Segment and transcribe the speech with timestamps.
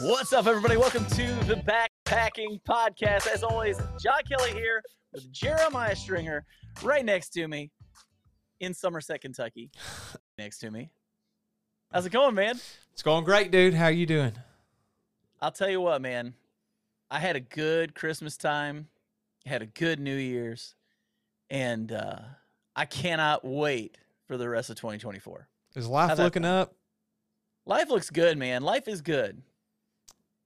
[0.00, 0.76] What's up, everybody?
[0.76, 3.26] Welcome to the Backpacking Podcast.
[3.26, 4.80] As always, John Kelly here
[5.12, 6.44] with Jeremiah Stringer
[6.84, 7.72] right next to me
[8.60, 9.72] in Somerset, Kentucky.
[10.38, 10.90] next to me.
[11.92, 12.60] How's it going, man?
[12.92, 13.74] It's going great, dude.
[13.74, 14.34] How you doing?
[15.40, 16.34] I'll tell you what, man.
[17.10, 18.86] I had a good Christmas time.
[19.46, 20.76] Had a good New Year's,
[21.50, 22.18] and uh,
[22.76, 25.48] I cannot wait for the rest of 2024.
[25.74, 26.74] Is life How's looking up?
[27.66, 28.62] Life looks good, man.
[28.62, 29.42] Life is good.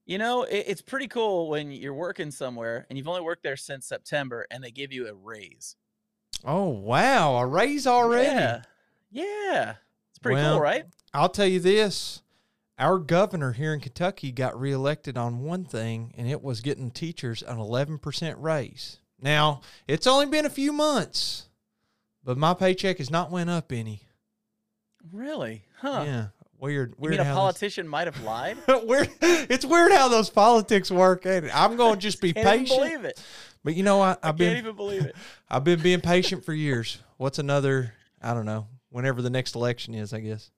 [0.05, 3.57] You know, it, it's pretty cool when you're working somewhere and you've only worked there
[3.57, 5.77] since September and they give you a raise.
[6.45, 8.27] Oh wow, a raise already.
[8.29, 8.63] Yeah.
[9.11, 9.75] Yeah.
[10.11, 10.87] It's pretty Well, cool, right?
[11.15, 12.23] I'll tell you this.
[12.79, 17.43] Our governor here in Kentucky got reelected on one thing, and it was getting teachers
[17.43, 18.99] an 11% raise.
[19.21, 21.49] Now, it's only been a few months,
[22.25, 24.09] but my paycheck has not went up any.
[25.13, 25.63] Really?
[25.79, 26.03] Huh.
[26.07, 26.27] Yeah,
[26.63, 26.91] weird.
[26.91, 28.57] You Weird mean a politician might have lied?
[28.67, 29.11] those, weird.
[29.21, 31.27] It's weird how those politics work.
[31.27, 31.51] It?
[31.55, 32.81] I'm going to just be Can't even patient.
[32.81, 33.23] believe it.
[33.65, 34.19] But you know what?
[34.23, 35.15] I I've can't been even believe it.
[35.51, 36.99] I've been being patient for years.
[37.19, 37.93] What's another?
[38.23, 38.69] I don't know.
[38.91, 40.51] Whenever the next election is, I guess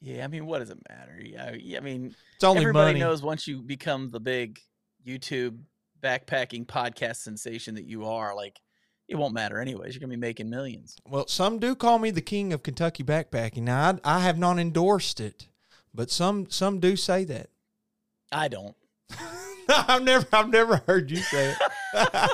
[0.00, 1.18] Yeah, I mean, what does it matter?
[1.20, 3.00] Yeah, I mean, it's only everybody money.
[3.00, 4.60] knows once you become the big
[5.06, 5.58] YouTube
[6.02, 8.60] backpacking podcast sensation that you are, like,
[9.08, 9.94] it won't matter anyways.
[9.94, 10.96] You're going to be making millions.
[11.08, 13.62] Well, some do call me the king of Kentucky backpacking.
[13.62, 15.48] Now, I, I have not endorsed it,
[15.94, 17.48] but some some do say that.
[18.30, 18.76] I don't.
[19.68, 21.54] I've never I've never heard you say
[21.94, 22.32] it.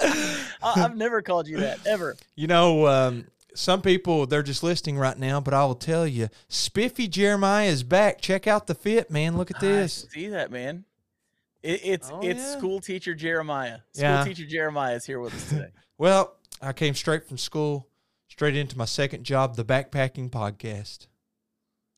[0.62, 2.16] I've never called you that ever.
[2.36, 6.28] you know, um, some people they're just listening right now, but I will tell you,
[6.48, 8.20] Spiffy Jeremiah is back.
[8.20, 9.36] Check out the fit, man.
[9.36, 10.06] Look at this.
[10.08, 10.84] I see that, man.
[11.64, 12.56] It, it's Oh, it's yeah.
[12.58, 13.78] school teacher Jeremiah.
[13.92, 14.24] School Yeah.
[14.24, 15.68] teacher Jeremiah is here with us today.
[15.98, 17.88] Well, I came straight from school,
[18.28, 21.06] straight into my second job, the backpacking podcast.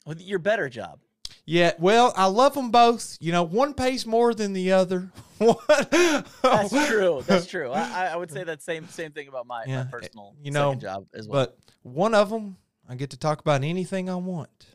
[0.05, 1.00] With your better job.
[1.47, 3.17] Yeah, well, I love them both.
[3.20, 5.11] You know, one pays more than the other.
[5.39, 7.22] That's true.
[7.27, 7.70] That's true.
[7.70, 10.71] I, I- would say that same same thing about my, Yeah, my personal you know,
[10.72, 11.47] second job as well.
[11.47, 12.56] But one of them,
[12.88, 14.66] I get to talk about anything I want.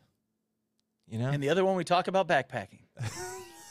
[1.08, 2.80] You know, and the other one we talk about backpacking.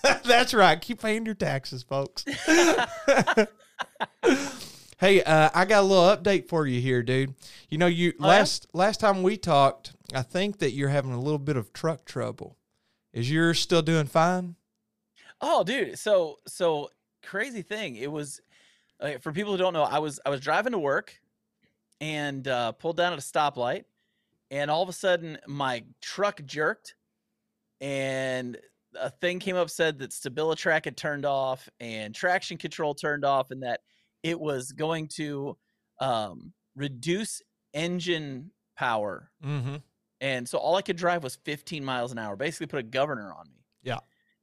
[0.24, 0.80] that's right.
[0.80, 2.24] Keep paying your taxes, folks.
[4.98, 7.34] hey, uh, I got a little update for you here, dude.
[7.68, 8.26] You know, you Oh, yeah?
[8.28, 12.04] last last time we talked, I think that you're having a little bit of truck
[12.04, 12.56] trouble.
[13.12, 14.56] Is yours still doing fine?
[15.40, 15.98] Oh, dude.
[15.98, 16.90] So so
[17.22, 17.96] crazy thing.
[17.96, 18.40] It was
[19.00, 19.82] uh, for people who don't know.
[19.84, 21.20] I was I was driving to work
[22.00, 23.84] and uh, pulled down at a stoplight,
[24.50, 26.94] and all of a sudden my truck jerked,
[27.80, 28.58] and
[28.98, 33.50] a thing came up said that StabiliTrak had turned off and traction control turned off,
[33.50, 33.80] and that
[34.22, 35.56] it was going to
[36.00, 37.42] um, reduce
[37.74, 39.30] engine power.
[39.44, 39.76] Mm-hmm.
[40.20, 42.36] And so all I could drive was 15 miles an hour.
[42.36, 43.64] Basically, put a governor on me.
[43.82, 43.98] Yeah.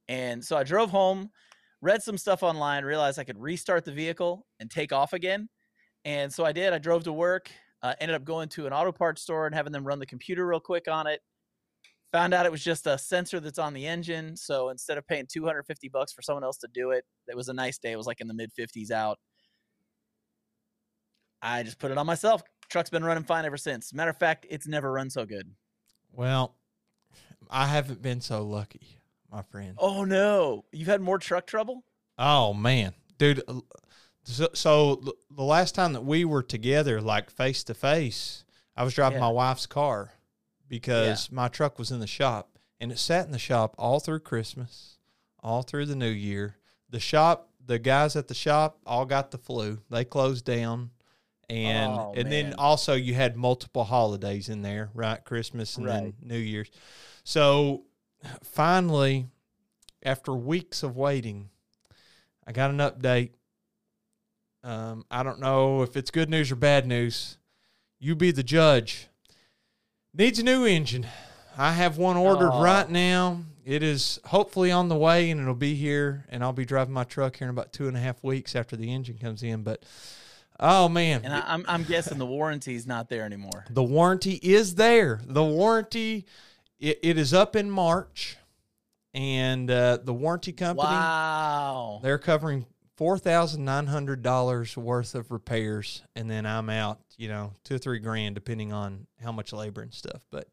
[0.08, 1.30] And so I drove home,
[1.80, 5.48] read some stuff online, realized I could restart the vehicle and take off again.
[6.04, 6.72] And so I did.
[6.72, 7.50] I drove to work,
[7.82, 10.46] uh, ended up going to an auto parts store and having them run the computer
[10.46, 11.20] real quick on it.
[12.12, 14.34] Found out it was just a sensor that's on the engine.
[14.36, 17.52] So instead of paying 250 bucks for someone else to do it, it was a
[17.52, 17.92] nice day.
[17.92, 19.18] It was like in the mid 50s out.
[21.42, 22.42] I just put it on myself.
[22.68, 23.92] Truck's been running fine ever since.
[23.92, 25.50] Matter of fact, it's never run so good.
[26.12, 26.56] Well,
[27.50, 28.98] I haven't been so lucky,
[29.30, 29.74] my friend.
[29.78, 31.84] Oh no, you've had more truck trouble?
[32.18, 33.42] Oh man, dude.
[34.24, 38.44] So, so the last time that we were together, like face to face,
[38.76, 39.26] I was driving Yeah.
[39.26, 40.12] my wife's car
[40.68, 44.20] because my truck was in the shop, and it sat in the shop all through
[44.20, 44.98] Christmas,
[45.42, 46.56] all through the New Year.
[46.90, 49.80] The shop, the guys at the shop, all got the flu.
[49.90, 50.90] They closed down,
[51.50, 55.22] and Oh, and then also you had multiple holidays in there, right?
[55.24, 56.70] Christmas and then New Year's.
[57.24, 57.84] So
[58.42, 59.26] finally,
[60.02, 61.50] after weeks of waiting,
[62.46, 63.30] I got an update.
[64.64, 67.38] Um, I don't know if it's good news or bad news.
[67.98, 69.08] You be the judge.
[70.18, 71.06] Needs a new engine.
[71.56, 72.60] I have one ordered Oh.
[72.60, 73.42] right now.
[73.64, 76.24] It is hopefully on the way and it'll be here.
[76.28, 78.74] And I'll be driving my truck here in about two and a half weeks after
[78.76, 79.62] the engine comes in.
[79.62, 79.84] But
[80.58, 83.64] oh man, And I, I'm I'm guessing the warranty is not there anymore.
[83.70, 85.20] the warranty is there.
[85.24, 86.26] The warranty,
[86.80, 88.38] it, it is up in March,
[89.14, 92.00] and uh, the warranty company Wow.
[92.02, 92.66] they're covering
[92.98, 97.76] four thousand nine hundred dollars worth of repairs, and then I'm out, you know, two
[97.76, 100.20] or three grand depending on how much labor and stuff.
[100.32, 100.48] But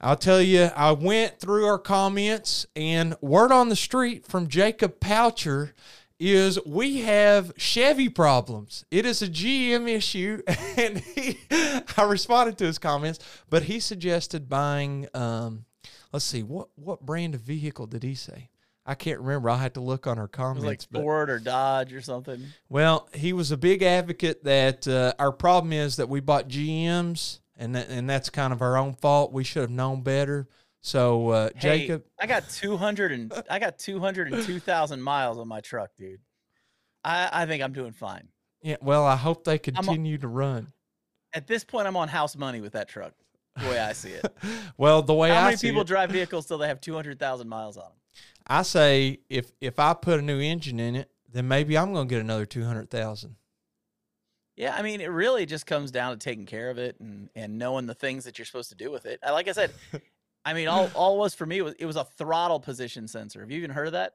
[0.00, 5.00] I'll tell you, I went through our comments, and word on the street from Jacob
[5.00, 5.74] Poucher
[6.20, 8.84] is we have Chevy problems.
[8.92, 10.42] It is a GM issue,
[10.76, 11.40] and he,
[11.96, 13.18] I responded to his comments,
[13.50, 15.08] but he suggested buying.
[15.14, 15.64] Um,
[16.12, 18.50] let's see, what what brand of vehicle did he say?
[18.88, 19.50] I can't remember.
[19.50, 20.64] I'll have to look on her comments.
[20.64, 22.40] like but- Ford or Dodge or something.
[22.68, 27.40] Well, he was a big advocate that uh, our problem is that we bought GMs,
[27.56, 29.32] and that, and that's kind of our own fault.
[29.32, 30.48] We should have known better.
[30.82, 34.60] So uh, Hey, Jacob, I got two hundred and I got two hundred and two
[34.60, 36.20] thousand miles on my truck, dude.
[37.02, 38.28] I I think I'm doing fine.
[38.62, 38.76] yeah.
[38.80, 40.72] Well, I hope they continue to run.
[41.32, 43.14] At this point, I'm on house money with that truck.
[43.60, 44.26] The way I see it.
[44.78, 47.18] Well, the way How I many people it, drive vehicles till they have two hundred
[47.18, 47.92] thousand miles on them?
[48.46, 52.08] I say if if I put a new engine in it, then maybe I'm going
[52.08, 53.36] to get another two hundred thousand.
[54.56, 57.58] Yeah, I mean, it really just comes down to taking care of it and and
[57.58, 59.20] knowing the things that you're supposed to do with it.
[59.22, 59.72] Like I said,
[60.44, 63.40] I mean, all all it was for me was it was a throttle position sensor.
[63.40, 64.14] Have you even heard of that?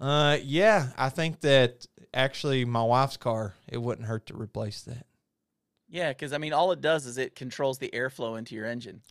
[0.00, 5.06] Uh, yeah, I think that actually my wife's car, it wouldn't hurt to replace that.
[5.92, 9.02] Yeah, because I mean, all it does is it controls the airflow into your engine.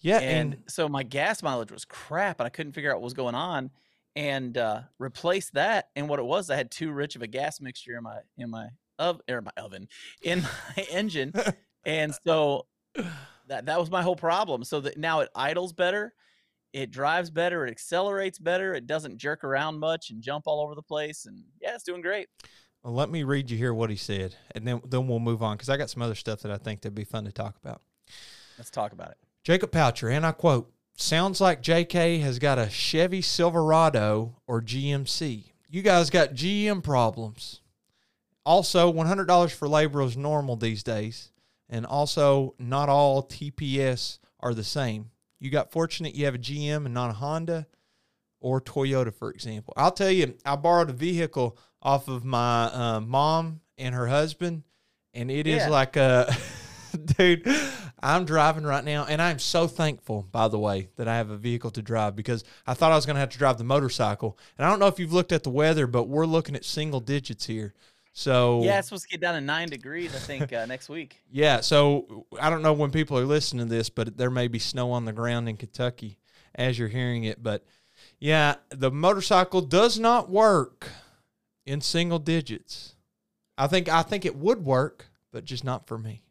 [0.00, 3.04] Yeah, and and so my gas mileage was crap and i couldn't figure out what
[3.04, 3.70] was going on
[4.16, 7.60] and uh replaced that and what it was i had too rich of a gas
[7.60, 8.68] mixture in my in my
[8.98, 9.88] of or my oven
[10.22, 10.42] in
[10.76, 11.32] my engine
[11.86, 12.66] and so
[13.46, 16.12] that that was my whole problem so that now it idles better
[16.72, 20.74] it drives better it accelerates better it doesn't jerk around much and jump all over
[20.74, 22.28] the place and yeah it's doing great
[22.82, 25.56] Well, let me read you here what he said, and then then we'll move on
[25.56, 27.80] because I got some other stuff that I think that'd be fun to talk about.
[28.58, 32.18] let's talk about it Jacob Poucher, and I quote: "Sounds like J.K.
[32.18, 35.44] has got a Chevy Silverado or GMC.
[35.68, 37.60] You guys got GM problems.
[38.44, 41.30] Also, one hundred dollars for labor is normal these days,
[41.68, 45.10] and also not all TPS are the same.
[45.38, 47.66] You got fortunate you have a GM and not a Honda."
[48.44, 49.72] Or Toyota, for example.
[49.76, 54.62] I'll tell you, I borrowed a vehicle off of my uh, mom and her husband,
[55.14, 55.68] and it is Yeah.
[55.68, 56.34] like a
[57.16, 57.46] dude.
[58.04, 61.36] I'm driving right now, and I'm so thankful, by the way, that I have a
[61.36, 64.36] vehicle to drive because I thought I was going to have to drive the motorcycle.
[64.58, 66.98] And I don't know if you've looked at the weather, but we're looking at single
[67.00, 67.74] digits here.
[68.14, 71.22] So yeah it's supposed to get down to nine degrees i think uh, next week
[71.32, 74.58] yeah, so I don't know when people are listening to this, but there may be
[74.58, 76.18] snow on the ground in Kentucky
[76.54, 77.42] as you're hearing it.
[77.42, 77.64] But
[78.18, 80.88] yeah, the motorcycle does not work
[81.66, 82.94] in single digits.
[83.56, 86.22] I think I think it would work, but just not for me.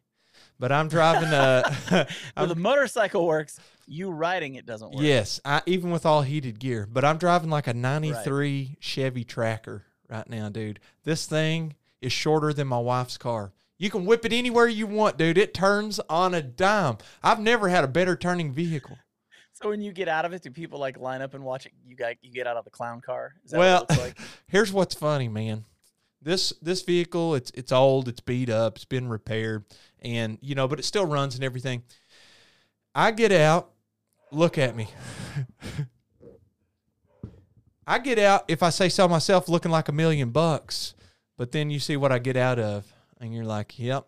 [0.58, 1.64] But I'm driving a
[2.36, 6.58] I'm- the motorcycle works you riding it doesn't work yes, I, even with all heated
[6.58, 6.88] gear.
[6.90, 10.80] But I'm driving like a '93 Chevy Tracker right now, dude.
[11.04, 13.52] This thing is shorter than my wife's car.
[13.78, 15.38] You can whip it anywhere you want, dude.
[15.38, 16.98] It turns on a dime.
[17.22, 18.96] I've never had a better turning vehicle.
[19.62, 21.72] So when you get out of it, do people like line up and watch it?
[21.86, 23.34] You got you get out of the clown car.
[23.44, 24.18] Is that well, what it looks like?
[24.48, 25.64] here's what's funny, man.
[26.20, 29.64] This this vehicle, it's it's old, it's beat up, it's been repaired,
[30.00, 31.82] and you know, but it still runs and everything.
[32.94, 33.70] I get out,
[34.30, 34.88] look at me.
[37.86, 40.94] I get out if I say so myself, looking like a million bucks,
[41.36, 44.06] but then you see what I get out of, and you're like, "Yep."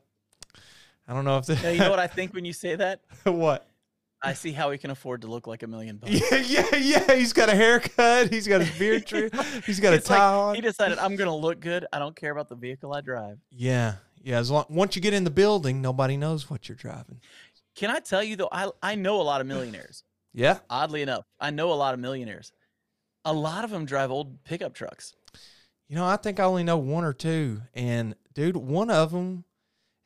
[1.07, 3.01] I don't know if the, Now, you know what I think when you say that?
[3.25, 3.69] what.
[4.25, 6.13] I see how he can afford to look like a million bucks.
[6.13, 6.37] Yeah,
[6.73, 7.15] yeah, yeah.
[7.15, 8.33] He's got a haircut.
[8.33, 9.31] He's got his beard trim.
[9.67, 10.55] He's got a It's tie like on.
[10.55, 11.87] he decided I'm gonna look good.
[11.93, 13.39] I don't care about the vehicle I drive.
[13.51, 14.39] Yeah, yeah.
[14.39, 17.21] As long once you get in the building, nobody knows what you're driving.
[17.77, 18.49] Can I tell you though?
[18.51, 20.05] I I know a lot of millionaires.
[20.33, 22.51] Yeah, Oddly enough, I know a lot of millionaires.
[23.25, 25.15] A lot of them drive old pickup trucks.
[25.89, 29.45] you know, I think I only know one or two, and dude, one of them,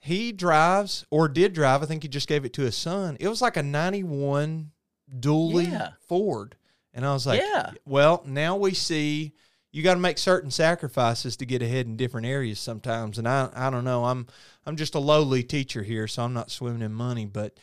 [0.01, 1.83] he drives or did drive.
[1.83, 3.17] I think he just gave it to his son.
[3.21, 4.71] It was like a '91
[5.19, 5.91] dually Yeah.
[6.07, 6.57] Ford,
[6.93, 7.73] and I was like, Yeah.
[7.85, 9.35] Well, now we see
[9.71, 13.51] you got to make certain sacrifices to get ahead in different areas sometimes, and I
[13.55, 14.05] I don't know.
[14.05, 14.27] I'm
[14.67, 17.59] I'm just a lowly teacher here, so I'm not swimming in money, but.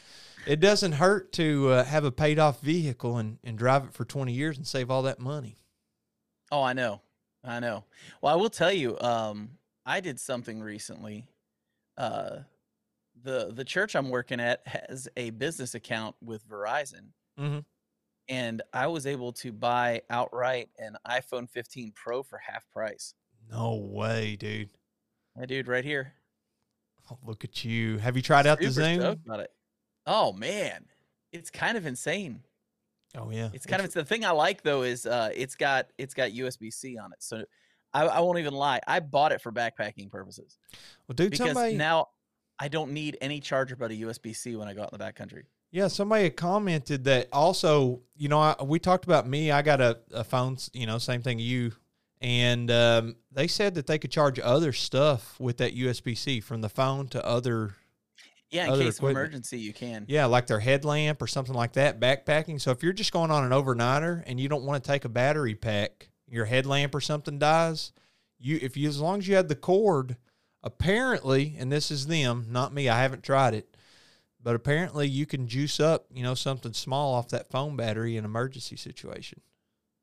[0.47, 4.05] It doesn't hurt to uh, have a paid off vehicle and, and drive it for
[4.05, 5.57] 20 years and save all that money.
[6.51, 7.01] Oh, I know.
[7.43, 7.83] I know.
[8.21, 11.25] Well, I will tell you, um, I did something recently.
[11.97, 12.39] Uh,
[13.23, 17.63] the the church I'm working at has a business account with Verizon, Mhm.
[18.27, 23.13] and I was able to buy outright an iPhone 15 Pro for half price.
[23.49, 24.69] No way, dude.
[25.37, 26.13] Yeah, dude, right here.
[27.09, 27.97] Oh, look at you.
[27.99, 29.21] Have you tried out the Super Zoom?
[29.25, 29.51] about it.
[30.05, 30.85] Oh man,
[31.31, 32.43] it's kind of insane.
[33.15, 33.49] Oh yeah.
[33.53, 36.31] It's kind of it's the thing I like though is uh, it's got it's got
[36.31, 37.45] USB C on it, so
[37.95, 38.81] I, I won't even lie.
[38.85, 40.57] I bought it for backpacking purposes.
[41.07, 41.31] well, dude.
[41.31, 42.09] because somebody, now
[42.59, 45.03] I don't need any charger but a USB C when I go out in the
[45.03, 45.43] backcountry.
[45.71, 48.01] yeah, somebody had commented that also.
[48.17, 49.49] You know, I, we talked about me.
[49.51, 50.57] I got a, a phone.
[50.73, 51.71] You know, same thing you.
[52.21, 56.61] And um, they said that they could charge other stuff with that USB C from
[56.61, 57.75] the phone to other.
[58.51, 59.17] Yeah, in Other case equipment.
[59.17, 60.05] of emergency, you can.
[60.07, 61.99] Yeah, like their headlamp or something like that.
[61.99, 62.61] Backpacking.
[62.61, 65.09] So if you're just going on an overnighter and you don't want to take a
[65.09, 67.91] battery pack your headlamp or something dies,
[68.39, 70.17] you if you as long as you had the cord,
[70.63, 73.75] apparently, and this is them, not me, I haven't tried it,
[74.41, 78.25] but apparently you can juice up, you know, something small off that phone battery in
[78.25, 79.41] emergency situation.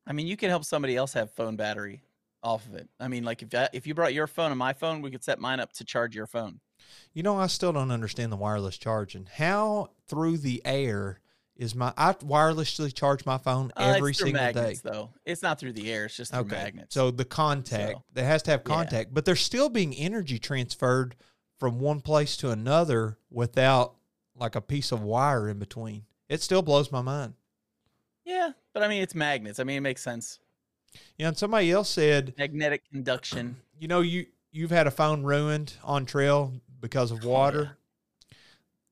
[0.07, 2.03] I mean, you can help somebody else have phone battery
[2.43, 2.89] off of it.
[2.99, 5.23] I mean, like if that, if you brought your phone and my phone, we could
[5.23, 6.61] set mine up to charge your phone.
[7.13, 9.29] You know, I still don't understand the wireless charging.
[9.33, 11.21] How through the air
[11.63, 14.91] is my I wirelessly charge my phone Uh, every single magnets, day.
[14.91, 15.11] though.
[15.25, 16.07] It's not through the air.
[16.07, 16.95] It's just through magnets.
[16.95, 18.75] So the contact, So, it has to have yeah.
[18.75, 21.15] contact, but there's still being energy transferred
[21.59, 23.95] from one place to another without
[24.35, 26.05] like a piece of wire in between.
[26.29, 27.35] It still blows my mind.
[28.25, 29.59] yeah, but I mean, it's magnets.
[29.61, 30.39] I mean, it makes sense.
[31.17, 33.57] Yeah, and somebody else said, Magnetic conduction.
[33.79, 37.79] you know, you you've had a phone ruined on trail because of water.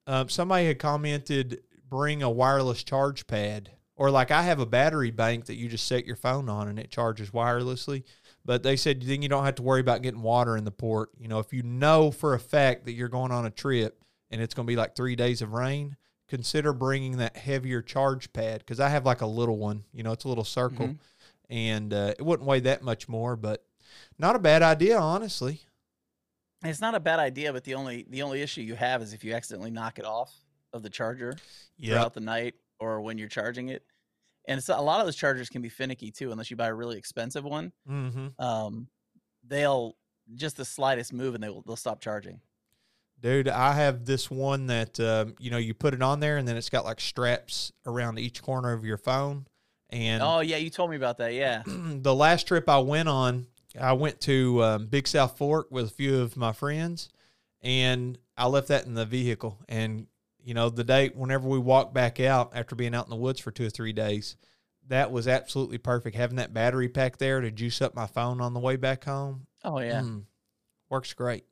[0.06, 5.11] um, somebody had commented, bring a wireless charge pad, or like I have a battery
[5.11, 8.04] bank that you just set your phone on and it charges wirelessly.
[8.44, 11.11] But they said then you don't have to worry about getting water in the port.
[11.18, 14.40] You know, if you know for a fact that you're going on a trip and
[14.40, 15.97] it's going to be like three days of rain,
[16.28, 19.85] consider bringing that heavier charge pad because I have like a little one.
[19.92, 20.99] You know, it's a little circle, Mhm.
[21.50, 23.64] and uh, it wouldn't weigh that much more, but
[24.18, 25.62] not a bad idea, honestly.
[26.62, 29.25] It's not a bad idea, but the only the only issue you have is if
[29.25, 30.32] you accidentally knock it off
[30.72, 31.36] of the charger
[31.76, 33.84] Yeah, throughout the night or when you're charging it.
[34.48, 36.74] And it's, a lot of those chargers can be finicky too, unless you buy a
[36.74, 37.72] really expensive one.
[37.88, 38.42] mm-hmm.
[38.42, 38.88] Um,
[39.46, 39.96] they'll
[40.34, 42.40] just the slightest move and they will they'll stop charging.
[43.20, 46.48] Dude, I have this one that um, you know you put it on there, and
[46.48, 49.46] then it's got like straps around each corner of your phone.
[49.90, 51.34] And Oh yeah, you told me about that.
[51.34, 51.62] Yeah.
[51.66, 53.46] the last trip I went on,
[53.78, 57.10] I went to um, Big South Fork with a few of my friends,
[57.60, 59.58] and I left that in the vehicle.
[59.68, 60.06] And
[60.44, 63.40] you know, the day whenever we walked back out after being out in the woods
[63.40, 64.37] for two or three days,
[64.88, 66.16] that was absolutely perfect.
[66.16, 69.47] Having that battery pack there to juice up my phone on the way back home,
[69.64, 70.02] Oh yeah.
[70.02, 70.25] mm,
[70.88, 71.44] works great.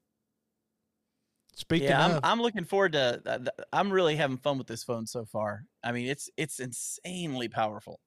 [1.55, 3.21] Speaking yeah, I'm, of, I'm looking forward to.
[3.25, 5.65] th- I'm really having fun with this phone so far.
[5.83, 8.01] I mean, it's it's insanely powerful.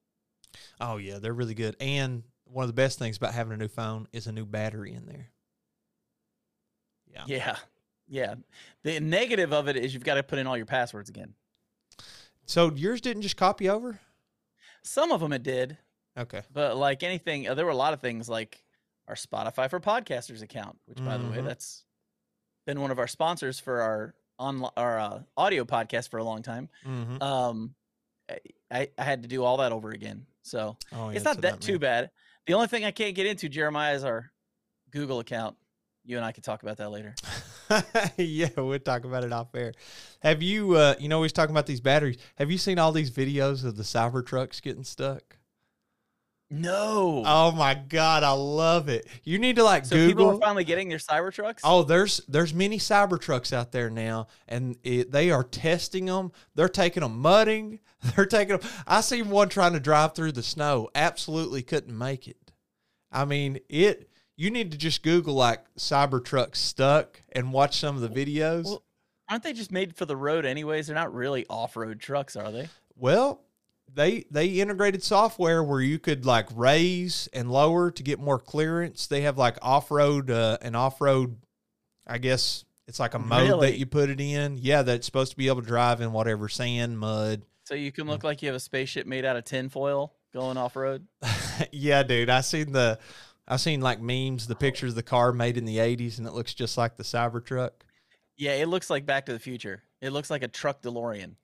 [0.82, 1.76] Oh yeah, they're really good.
[1.80, 4.94] And one of the best things about having a new phone is a new battery
[4.94, 5.32] in there.
[7.08, 7.26] Yeah.
[7.26, 7.58] Yeah,
[8.12, 8.36] yeah.
[8.84, 11.34] The negative of it is you've got to put in all your passwords again.
[12.46, 14.00] So yours didn't just copy over?
[14.84, 15.78] Some of them it did,
[16.18, 16.42] Okay.
[16.54, 18.64] but like anything, uh, there were a lot of things like
[19.08, 21.46] our Spotify for Podcasters account, which by the way, Mhm.
[21.46, 21.86] that's
[22.66, 26.42] been one of our sponsors for our on our uh, audio podcast for a long
[26.42, 26.68] time.
[26.86, 27.22] Mm-hmm.
[27.22, 27.76] Um,
[28.30, 31.42] I- I, had to do all that over again, so Oh, yeah, it's not a
[31.42, 32.10] that too bad.
[32.48, 34.32] The only thing I can't get into, Jeremiah, is our
[34.90, 35.58] Google account.
[36.04, 37.14] You and I could talk about that later.
[38.18, 39.74] yeah, we'll talk about it off air.
[40.22, 42.18] Have you, uh, you know, we was talking about these batteries.
[42.36, 45.38] Have you seen all these videos of the Cybertrucks getting stuck?
[46.54, 47.24] No.
[47.26, 49.08] Oh my God, I love it.
[49.24, 50.38] You need to like so people Google.
[50.38, 51.62] are finally getting their Cybertrucks.
[51.64, 56.34] Oh, there's there's many Cybertrucks out there now, and it, they are testing them.
[56.56, 57.80] They're taking them mudding.
[58.16, 58.70] They're taking them.
[58.88, 60.90] I seen one trying to drive through the snow.
[60.94, 62.52] Absolutely couldn't make it.
[63.12, 64.11] I mean, it.
[64.38, 68.66] You need to just Google like Cybertruck stuck and watch some of the videos.
[68.66, 68.84] Well,
[69.30, 70.88] aren't they just made for the road anyways?
[70.88, 72.70] They're not really off-road trucks, are they?
[72.96, 73.42] Well,
[73.94, 79.08] they they integrated software where you could like raise and lower to get more clearance.
[79.08, 81.38] They have like off road uh, and off road.
[82.08, 83.72] I guess it's like a mode Really?
[83.72, 84.58] that you put it in.
[84.58, 87.44] Yeah, that's supposed to be able to drive in whatever sand, mud.
[87.66, 91.08] So you can look like you have a spaceship made out of tinfoil going off-road.
[91.72, 93.00] yeah, dude, I seen the.
[93.52, 96.32] I seen like memes, the pictures of the car made in the '80s, and it
[96.32, 97.72] looks just like the Cybertruck.
[98.38, 99.84] Yeah, it looks like Back to the Future.
[100.00, 101.36] It looks like a truck DeLorean.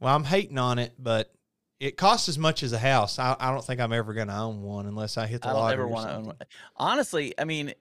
[0.00, 1.32] Well, I'm hating on it, but
[1.78, 3.18] it costs as much as a house.
[3.18, 5.52] I, I don't think I'm ever going to own one unless I hit the I
[5.52, 6.36] don't ever want to own one.
[6.76, 7.74] Honestly, I mean,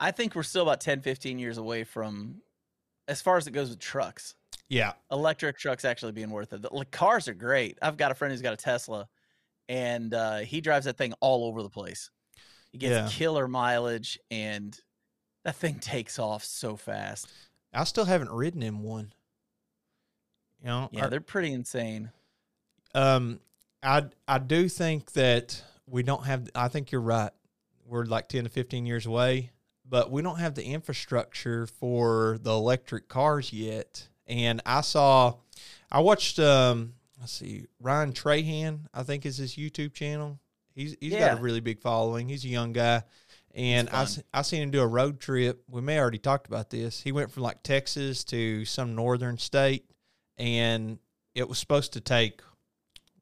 [0.00, 2.42] I think we're still about 10, 15 years away from,
[3.08, 4.36] as far as it goes with trucks,
[4.70, 6.62] Yeah, electric trucks actually being worth it.
[6.62, 7.78] The like, cars are great.
[7.82, 9.06] I've got a friend who's got a Tesla,
[9.68, 12.10] and uh, he drives that thing all over the place.
[12.72, 13.18] He gets Yeah.
[13.18, 14.78] killer mileage, and
[15.44, 17.26] that thing takes off so fast.
[17.72, 19.12] I still haven't ridden in one.
[20.60, 22.10] You know, Yeah, or- they're pretty insane.
[22.94, 23.40] um,
[23.82, 26.48] I I do think that we don't have.
[26.54, 27.30] I think you're right.
[27.84, 29.52] We're like ten to fifteen years away,
[29.84, 34.08] but we don't have the infrastructure for the electric cars yet.
[34.26, 35.36] And I saw,
[35.90, 36.38] I watched.
[36.40, 38.86] Um, let's see, Ryan Trahan.
[38.92, 40.40] I think is his YouTube channel.
[40.78, 42.28] He's he's got a really big following.
[42.28, 43.02] He's a young guy.
[43.52, 45.64] And I, I seen him do a road trip.
[45.68, 47.00] We may already talked about this.
[47.00, 49.90] He went from like Texas to some northern state,
[50.36, 51.00] and
[51.34, 52.42] it was supposed to take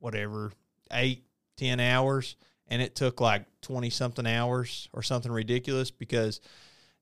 [0.01, 0.53] whatever
[0.93, 1.25] eight
[1.57, 2.37] ten hours,
[2.69, 6.43] and it took like 20 something hours or something ridiculous because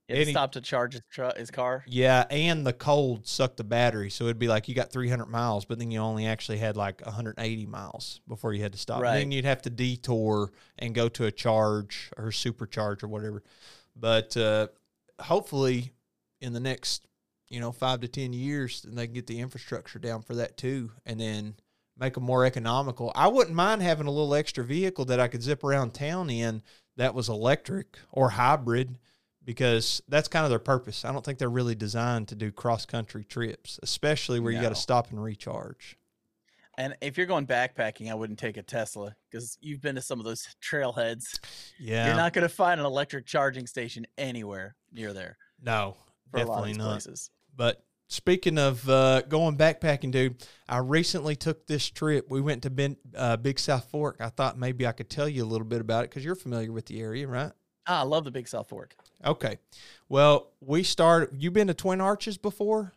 [0.08, 1.82] To Any- stop to charge his, tru- his car.
[1.86, 4.10] yeah, and the cold sucked the battery.
[4.10, 7.00] So it'd be like you got 300 miles, but then you only actually had like
[7.06, 9.00] 180 miles before you had to stop.
[9.00, 9.18] Right.
[9.18, 13.42] Then you'd have to detour and go to a charge or supercharge or whatever.
[13.96, 14.68] But uh,
[15.20, 15.92] hopefully
[16.40, 17.06] in the next,
[17.48, 20.58] you know, five to 10 years, then they can get the infrastructure down for that
[20.58, 20.90] too.
[21.06, 21.54] And then
[21.98, 23.10] make them more economical.
[23.14, 26.62] I wouldn't mind having a little extra vehicle that I could zip around town in
[26.96, 28.98] that was electric or hybrid
[29.44, 31.04] because that's kind of their purpose.
[31.04, 34.70] I don't think they're really designed to do cross country trips, especially where you got
[34.70, 35.98] to stop and recharge.
[36.76, 40.18] And if you're going backpacking, I wouldn't take a Tesla because you've been to some
[40.18, 41.38] of those trailheads.
[41.78, 42.08] Yeah.
[42.08, 45.96] You're not going to find an electric charging station anywhere near there no,
[46.30, 46.90] for a lot of definitely not.
[46.92, 47.30] places.
[47.56, 52.26] But speaking of uh, going backpacking, dude, I recently took this trip.
[52.28, 54.18] We went to ben, uh, Big South Fork.
[54.20, 56.72] I thought maybe I could tell you a little bit about it because you're familiar
[56.72, 57.52] with the area, right?
[57.86, 58.96] Ah, I love the Big South Fork.
[59.24, 59.58] Okay.
[60.08, 61.40] Well, we started.
[61.40, 62.92] You been to Twin Arches before?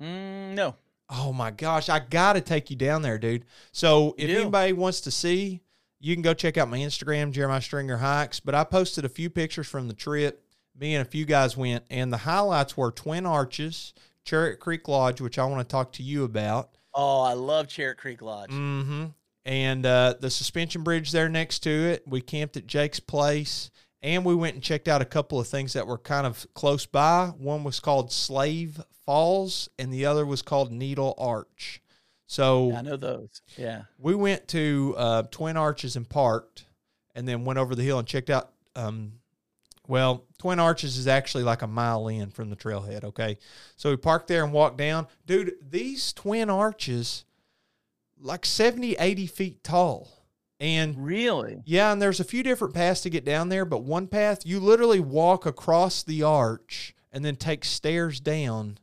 [0.00, 0.76] Mm, no.
[1.10, 3.44] Oh my gosh, I gotta take you down there, dude.
[3.72, 5.60] So if anybody wants to see,
[6.00, 8.40] you can go check out my Instagram, Jeremiah Stringer Hikes.
[8.40, 10.42] But I posted a few pictures from the trip.
[10.78, 13.94] Me and a few guys went, and the highlights were Twin Arches,
[14.26, 16.70] Charit Creek Lodge, which I want to talk to you about.
[16.92, 18.50] Oh, I love Charit Creek Lodge.
[18.50, 19.06] Mm-hmm.
[19.44, 22.02] And uh, the suspension bridge there next to it.
[22.06, 23.70] We camped at Jake's place,
[24.04, 26.84] and we went and checked out a couple of things that were kind of close
[26.84, 27.32] by.
[27.38, 31.80] One was called Slave Falls, and the other was called Needle Arch.
[32.26, 33.40] So I know those.
[33.56, 33.84] Yeah.
[33.98, 36.66] we went to uh, Twin Arches and parked,
[37.14, 38.50] and then went over the hill and checked out.
[38.76, 39.14] Um,
[39.88, 43.04] well, Twin Arches is actually like a mile in from the trailhead.
[43.04, 43.38] Okay,
[43.76, 45.06] so we parked there and walked down.
[45.24, 47.24] Dude, these Twin Arches,
[48.20, 50.08] like 70, 80 feet tall,
[50.60, 51.62] and Really?
[51.64, 54.60] yeah, and there's a few different paths to get down there, but one path you
[54.60, 58.78] literally walk across the arch and then take stairs down,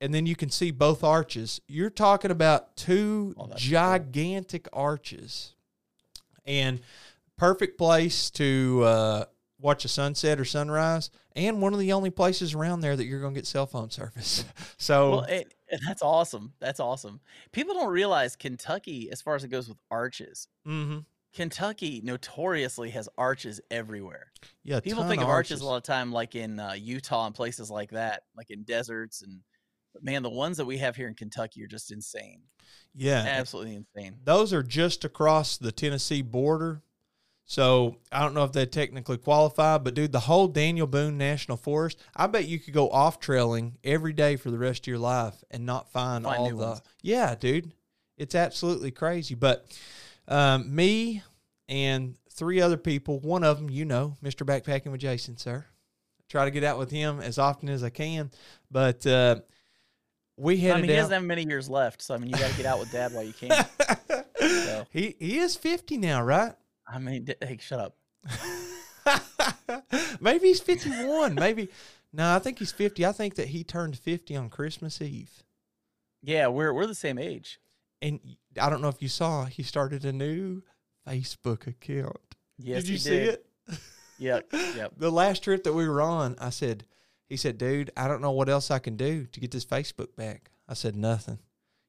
[0.00, 1.60] and then you can see both arches.
[1.68, 3.70] You're talking about two Oh, that's cool.
[3.70, 5.54] gigantic arches,
[6.44, 6.80] and
[7.36, 9.24] perfect place to uh,
[9.60, 13.20] watch a sunset or sunrise, and one of the only places around there that you're
[13.20, 14.44] going to get cell phone service.
[14.76, 15.54] so Well, it,
[15.86, 16.52] that's awesome.
[16.60, 17.20] That's awesome.
[17.52, 21.04] People don't realize Kentucky, as far as it goes with arches, mhm.
[21.34, 24.32] Kentucky notoriously has arches everywhere.
[24.64, 25.60] yeah, People think of arches.
[25.60, 29.22] a lot of time like in uh, Utah and places like that, like in deserts
[29.22, 29.40] and.
[29.94, 32.40] But man, the ones that we have here in Kentucky are just insane.
[32.94, 34.16] Yeah, Absolutely insane.
[34.24, 36.80] those are just across the Tennessee border.
[37.44, 41.58] So I don't know if they technically qualify, but dude, the whole Daniel Boone National
[41.58, 44.98] Forest, I bet you could go off trailing every day for the rest of your
[44.98, 46.56] life and not find, Find all the.
[46.56, 46.82] ones.
[47.02, 47.74] Yeah, dude,
[48.16, 49.34] it's absolutely crazy.
[49.34, 49.66] But
[50.28, 51.22] um, me
[51.68, 54.46] and three other people, one of them, you know, Mr.
[54.46, 55.64] Backpacking with Jason, sir.
[55.66, 58.30] I Try to get out with him as often as I can,
[58.70, 59.36] but uh,
[60.36, 62.50] we I headed mean, he doesn't have many years left, so I mean, you got
[62.50, 63.50] to get out with dad while you can.
[64.42, 64.86] So.
[64.90, 66.54] he he is fifty now, right?
[66.86, 67.96] I mean, d- hey, shut up.
[70.20, 71.34] Maybe he's 51.
[71.34, 71.68] Maybe.
[72.12, 73.06] No, I think he's 50.
[73.06, 75.42] I think that he turned 50 on Christmas Eve.
[76.22, 77.58] Yeah, we're we're the same age.
[78.02, 78.20] And
[78.60, 80.62] I don't know if you saw, he started a new
[81.08, 82.16] Facebook account.
[82.58, 83.28] Yes, did you he see did.
[83.28, 83.46] it?
[84.18, 84.92] Yep, yep.
[84.98, 86.84] The last trip that we were on, I said,
[87.28, 90.14] he said, dude, I don't know what else I can do to get this Facebook
[90.16, 90.50] back.
[90.68, 91.38] I said, nothing.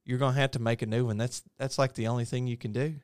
[0.05, 1.17] You're going to have to make a new one.
[1.17, 2.95] That's that's like the only thing you can do.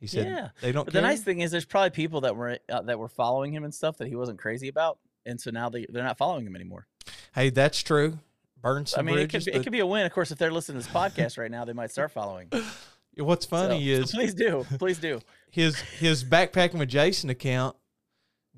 [0.00, 1.00] He said, Yeah, they don't But care.
[1.02, 3.72] the nice thing is, there's probably people that were uh, that were following him and
[3.72, 6.86] stuff that he wasn't crazy about, and so now they they're not following him anymore.
[7.34, 8.18] hey, that's true.
[8.62, 10.06] Burn some I mean, it could be, it could be a win.
[10.06, 12.48] Of course, if they're listening to this podcast right now, they might start following.
[13.18, 15.20] what's funny So- so is please do, please do.
[15.50, 17.76] his his backpacking with Jason account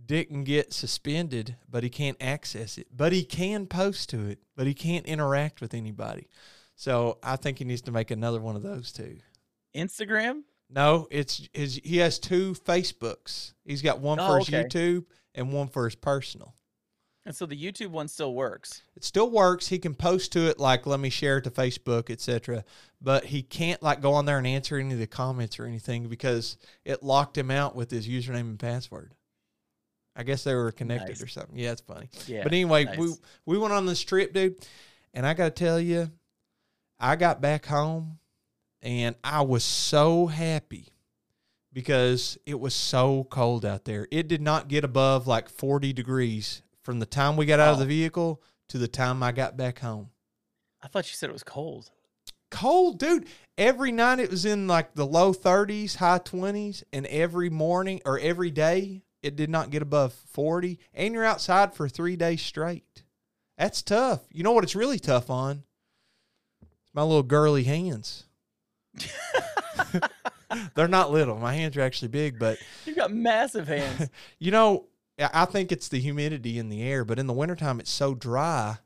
[0.07, 2.87] didn't get suspended, but he can't access it.
[2.95, 6.29] But he can post to it, but he can't interact with anybody.
[6.77, 9.19] So I think he needs to make another one of those too.
[9.75, 10.43] Instagram.
[10.71, 13.53] No, it's his he has two Facebooks.
[13.65, 14.65] He's got one for Oh, his okay.
[14.65, 16.55] YouTube and one for his personal.
[17.27, 18.83] And so the YouTube one still works.
[18.97, 19.69] It still works.
[19.69, 22.65] He can post to it like let me share it to Facebook, etc.
[23.01, 26.09] But he can't like go on there and answer any of the comments or anything
[26.09, 29.15] because it locked him out with his username and password.
[30.17, 31.23] I guess they were connected Nice.
[31.23, 31.59] or something.
[31.59, 32.09] Yeah, it's funny.
[32.27, 32.43] Yeah.
[32.43, 33.15] but anyway, we
[33.47, 34.57] we went on this trip, dude,
[35.15, 36.11] and I got to tell you,
[37.01, 38.19] I got back home
[38.83, 40.89] and I was so happy
[41.73, 44.07] because it was so cold out there.
[44.11, 47.77] It did not get above like 40 degrees from the time we got out of
[47.79, 47.81] Oh.
[47.81, 50.11] the vehicle to the time I got back home.
[50.83, 51.91] I thought you said it was cold.
[52.51, 53.27] cold, dude.
[53.59, 58.19] Every night it was in like the low 30s, high 20s, and every morning or
[58.19, 60.79] every day it did not get above 40.
[60.93, 63.03] And you're outside for three days straight.
[63.59, 64.21] That's tough.
[64.31, 65.65] You know what it's really tough on?
[66.93, 68.27] My little girly hands.
[70.75, 71.37] They're not little.
[71.39, 74.09] My hands are actually big, but You've got massive hands.
[74.39, 74.87] you know,
[75.19, 78.15] I I think it's the humidity in the air, but in the wintertime it's so
[78.15, 78.77] dry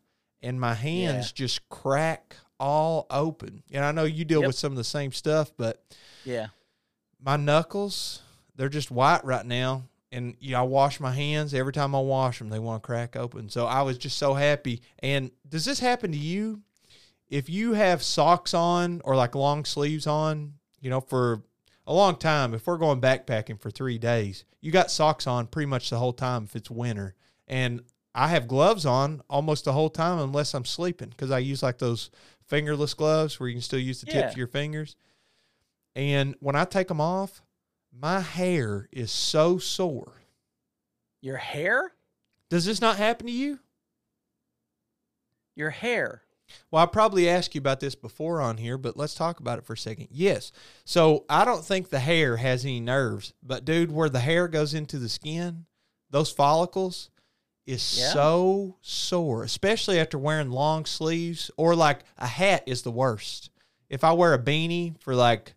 [0.43, 3.63] and my hands just crack all open.
[3.73, 4.47] And I know you deal Yep.
[4.49, 5.83] with some of the same stuff, but
[6.25, 6.49] yeah.
[7.21, 8.23] my knuckles,
[8.57, 9.85] they're just white right now.
[10.11, 12.87] And you know, I wash my hands every time I wash them, they want to
[12.87, 13.49] crack open.
[13.51, 14.81] So I was just so happy.
[15.01, 16.63] And does this happen to you?
[17.29, 21.43] If you have socks on or like long sleeves on, you know, for
[21.89, 25.67] a long time, if we're going backpacking for three days, you got socks on pretty
[25.67, 27.15] much the whole time if it's winter.
[27.49, 27.83] And
[28.15, 31.79] I have gloves on almost the whole time unless I'm sleeping because I use like
[31.79, 32.11] those
[32.47, 34.29] fingerless gloves where you can still use the tips Yeah.
[34.29, 34.97] of your fingers.
[35.97, 37.43] And when I take them off,
[37.91, 40.21] my hair is so sore.
[41.23, 41.93] Your hair?
[42.51, 43.61] Does this not happen to you?
[45.57, 46.23] Your hair.
[46.71, 49.65] Well, I probably asked you about this before on here, but let's talk about it
[49.65, 50.09] for a second.
[50.11, 50.53] Yes.
[50.85, 54.75] So I don't think the hair has any nerves, but dude, where the hair goes
[54.75, 55.67] into the skin,
[56.11, 57.11] those follicles
[57.67, 58.13] is Yeah.
[58.13, 63.51] so sore, especially after wearing long sleeves or like a hat is the worst.
[63.91, 65.55] If I wear a beanie for like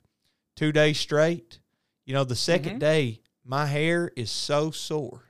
[0.55, 1.59] two days straight,
[2.05, 2.79] you know, the 2nd Mhm.
[2.79, 5.23] day, my hair is so sore.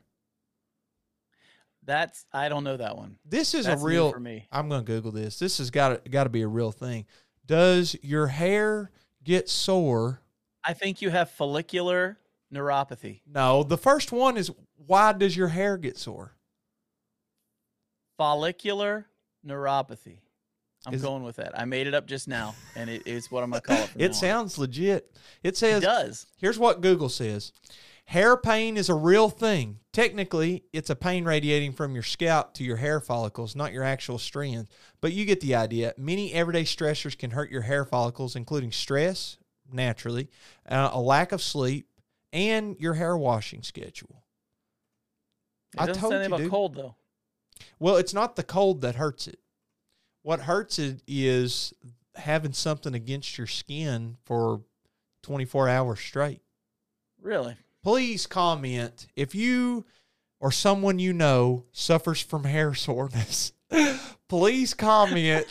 [1.91, 3.17] That's I don't know that one.
[3.25, 4.47] This is That's a real for me.
[4.49, 5.37] I'm going to Google this.
[5.37, 7.05] This has got to got to be a real thing.
[7.45, 8.91] Does your hair
[9.25, 10.21] get sore?
[10.63, 12.17] I think you have follicular
[12.53, 13.19] neuropathy.
[13.27, 13.63] No.
[13.63, 14.49] The first one is
[14.87, 16.33] why does your hair get sore?
[18.17, 19.07] Follicular
[19.45, 20.19] neuropathy.
[20.85, 21.57] I'm Is- going with that.
[21.59, 23.91] I made it up just now, and it is what I'm gonna call it.
[23.97, 24.13] It on.
[24.13, 25.11] sounds legit.
[25.43, 26.25] It It says does.
[26.37, 27.51] here's what Google says.
[28.11, 29.79] Hair pain is a real thing.
[29.93, 34.17] Technically, it's a pain radiating from your scalp to your hair follicles, not your actual
[34.17, 34.69] strands.
[34.99, 35.93] But you get the idea.
[35.97, 39.37] Many everyday stressors can hurt your hair follicles, including stress,
[39.71, 40.29] naturally,
[40.67, 41.87] uh, a lack of sleep,
[42.33, 44.25] and your hair washing schedule.
[45.75, 46.51] It I told say you, about dude.
[46.51, 46.95] cold though.
[47.79, 49.39] Well, it's not the cold that hurts it.
[50.21, 51.73] What hurts it is
[52.15, 54.63] having something against your skin for
[55.23, 56.41] 24 hours straight.
[57.21, 57.55] Really?
[57.83, 59.85] Please comment if you
[60.39, 63.53] or someone you know suffers from hair soreness.
[64.27, 65.47] Please comment.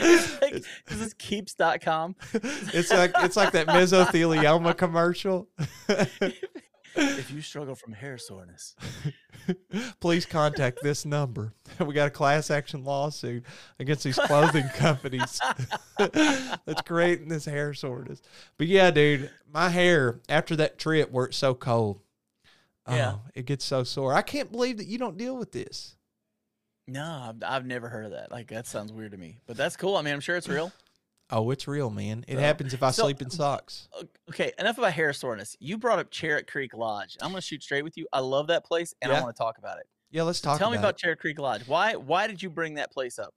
[0.00, 2.14] like, is this keeps.com?
[2.32, 5.48] it's like it's like that mesothelioma commercial.
[6.98, 8.74] if you struggle from hair soreness,
[10.00, 11.52] Please contact this number.
[11.84, 13.44] We got a class action lawsuit
[13.78, 15.40] against these clothing companies
[15.96, 18.20] that's creating this hair soreness.
[18.56, 22.00] But yeah, dude, my hair after that trip where it's so cold,
[22.88, 23.14] Yeah.
[23.16, 24.12] oh, it gets so sore.
[24.12, 25.94] I can't believe that you don't deal with this.
[26.88, 28.30] no, I've, I've never heard of that.
[28.32, 29.96] Like that sounds weird to me, but that's cool.
[29.96, 30.72] I mean, I'm sure it's real.
[31.30, 32.24] Oh, it's real, man.
[32.26, 33.88] It So- happens if I so- sleep in socks.
[34.30, 35.56] Okay, enough about hair soreness.
[35.60, 37.16] You brought up Charit Creek Lodge.
[37.20, 38.06] I'm going to shoot straight with you.
[38.12, 39.86] I love that place, and I want to talk about it.
[40.10, 41.66] Yeah, let's talk Tell me about about Charit Creek Lodge.
[41.68, 43.34] Why why did you bring that place up?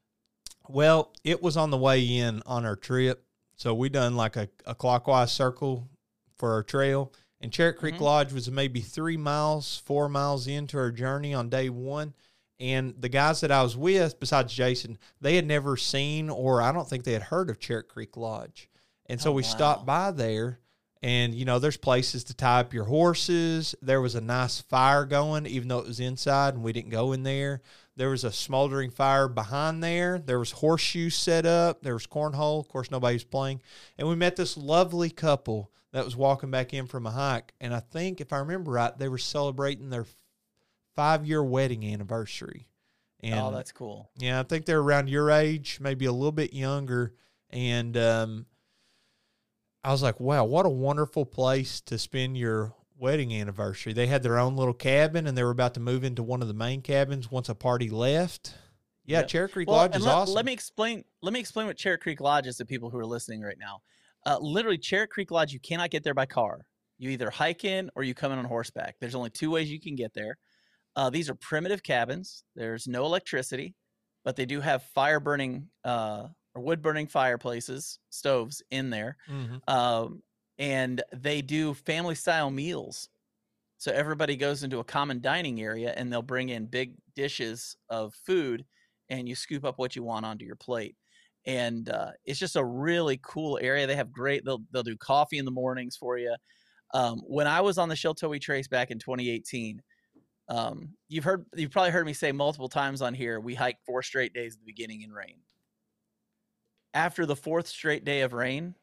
[0.70, 3.26] Well, it was on the way in on our trip.
[3.58, 5.90] So we done like a, a clockwise circle
[6.38, 7.12] for our trail.
[7.42, 8.02] And Charit Creek Mhm.
[8.02, 12.14] Lodge was maybe three miles, four miles into our journey on day one.
[12.62, 16.72] And the guys that I was with, besides Jason, they had never seen or I
[16.72, 18.70] don't think they had heard of Charit Creek Lodge.
[19.08, 20.60] And so Oh, we stopped by there
[21.02, 23.74] and you know, there's places to tie up your horses.
[23.82, 27.12] There was a nice fire going, even though it was inside and we didn't go
[27.14, 27.62] in there.
[27.96, 30.20] There was a smoldering fire behind there.
[30.20, 31.82] There was horseshoes set up.
[31.82, 32.60] There was cornhole.
[32.60, 33.62] Of course, nobody was playing.
[33.98, 37.54] And we met this lovely couple that was walking back in from a hike.
[37.60, 40.06] And I think, if I remember right, they were celebrating their
[40.96, 42.68] five year wedding anniversary.
[43.24, 44.10] And oh, that's cool.
[44.18, 47.14] yeah, I think they're around your age, maybe a little bit younger.
[47.52, 48.46] And um,
[49.84, 53.94] I was like, wow, what a wonderful place to spend your wedding anniversary.
[53.94, 56.48] They had their own little cabin and they were about to move into one of
[56.48, 58.54] the main cabins once a party left.
[59.06, 59.28] Yeah, Yep.
[59.28, 60.36] Charit Creek Well, Lodge is let, awesome.
[60.36, 61.04] let me explain.
[61.22, 63.82] Let me explain what Charit Creek Lodge is to people who are listening right now.
[64.26, 66.66] Uh, literally, Charit Creek Lodge, you cannot get there by car.
[67.00, 68.96] You either hike in or you come in on horseback.
[69.00, 70.38] There's only two ways you can get there.
[70.96, 72.44] Uh, these are primitive cabins.
[72.56, 73.76] There's no electricity,
[74.24, 79.18] but they do have fire burning uh, or wood burning fireplaces, stoves in there.
[79.28, 79.62] Mhm.
[79.68, 80.24] um,
[80.58, 83.10] and they do family style meals.
[83.78, 88.14] So everybody goes into a common dining area and they'll bring in big dishes of
[88.14, 88.66] food
[89.10, 90.96] and you scoop up what you want onto your plate.
[91.46, 93.88] and uh, it's just a really cool area.
[93.88, 94.46] They have great.
[94.46, 96.36] They'll they'll do coffee in the mornings for you.
[96.94, 99.82] Um, when I was on the Sheltowee Trace back in 2018,
[100.48, 103.40] um, you've heard you've probably heard me say multiple times on here.
[103.40, 105.38] We hiked four straight days at the beginning in rain.
[106.94, 108.76] After the fourth straight day of rain,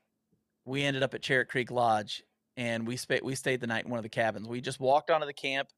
[0.65, 2.23] we ended up at Charit Creek Lodge,
[2.57, 4.49] and we sp- we stayed the night in one of the cabins.
[4.49, 5.69] We just walked onto the camp,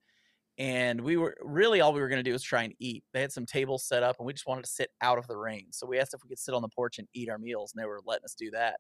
[0.59, 3.03] and we were really all we were going to do was try and eat.
[3.13, 5.37] They had some tables set up, and we just wanted to sit out of the
[5.37, 5.67] rain.
[5.73, 7.83] So we asked if we could sit on the porch and eat our meals, and
[7.83, 8.79] they were letting us do that.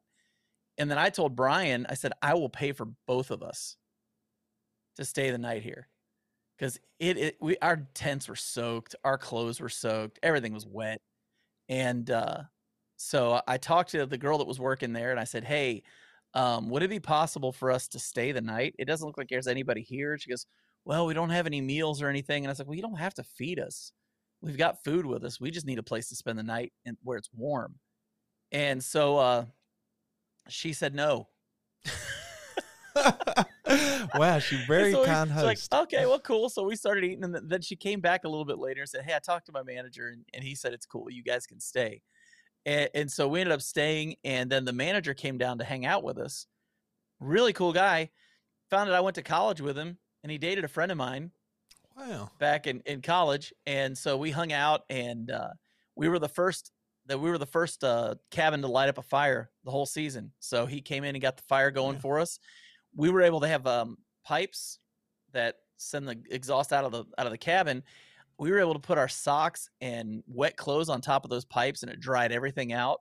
[0.78, 3.76] And then I told Brian, I said, I will pay for both of us
[4.96, 5.89] to stay the night here.
[6.60, 11.02] Because it, it we our tents were soaked, our clothes were soaked, everything was wet.
[11.68, 12.42] And uh
[12.98, 15.84] so I talked to the girl that was working there and I said, Hey,
[16.34, 18.74] um, would it be possible for us to stay the night?
[18.78, 20.18] It doesn't look like there's anybody here.
[20.18, 20.46] She goes,
[20.84, 22.44] Well, we don't have any meals or anything.
[22.44, 23.92] And I was like, Well, you don't have to feed us.
[24.42, 25.40] We've got food with us.
[25.40, 27.76] We just need a place to spend the night and where it's warm.
[28.52, 29.46] And so uh
[30.48, 31.28] she said no.
[34.14, 35.72] wow, she's very So we- kind like, host.
[35.74, 36.48] okay, well, cool.
[36.48, 39.04] So we started eating, and then she came back a little bit later and said,
[39.04, 41.10] "Hey, I talked to my manager, and, and he said it's cool.
[41.10, 42.02] You guys can stay."
[42.66, 45.86] And, and so we ended up staying, and then the manager came down to hang
[45.86, 46.46] out with us.
[47.20, 48.10] Really cool guy.
[48.70, 51.30] Found out I went to college with him, and he dated a friend of mine
[51.96, 52.30] wow.
[52.38, 55.48] back in, in college, and so we hung out, and uh,
[55.96, 56.70] we were the first
[57.06, 60.30] that we were the first uh, cabin to light up a fire the whole season.
[60.38, 62.02] So he came in and got the fire going Yeah.
[62.02, 62.38] for us.
[62.94, 64.78] We were able to have um, pipes
[65.32, 67.82] that send the exhaust out of the out of the cabin.
[68.38, 71.82] We were able to put our socks and wet clothes on top of those pipes,
[71.82, 73.00] and it dried everything out.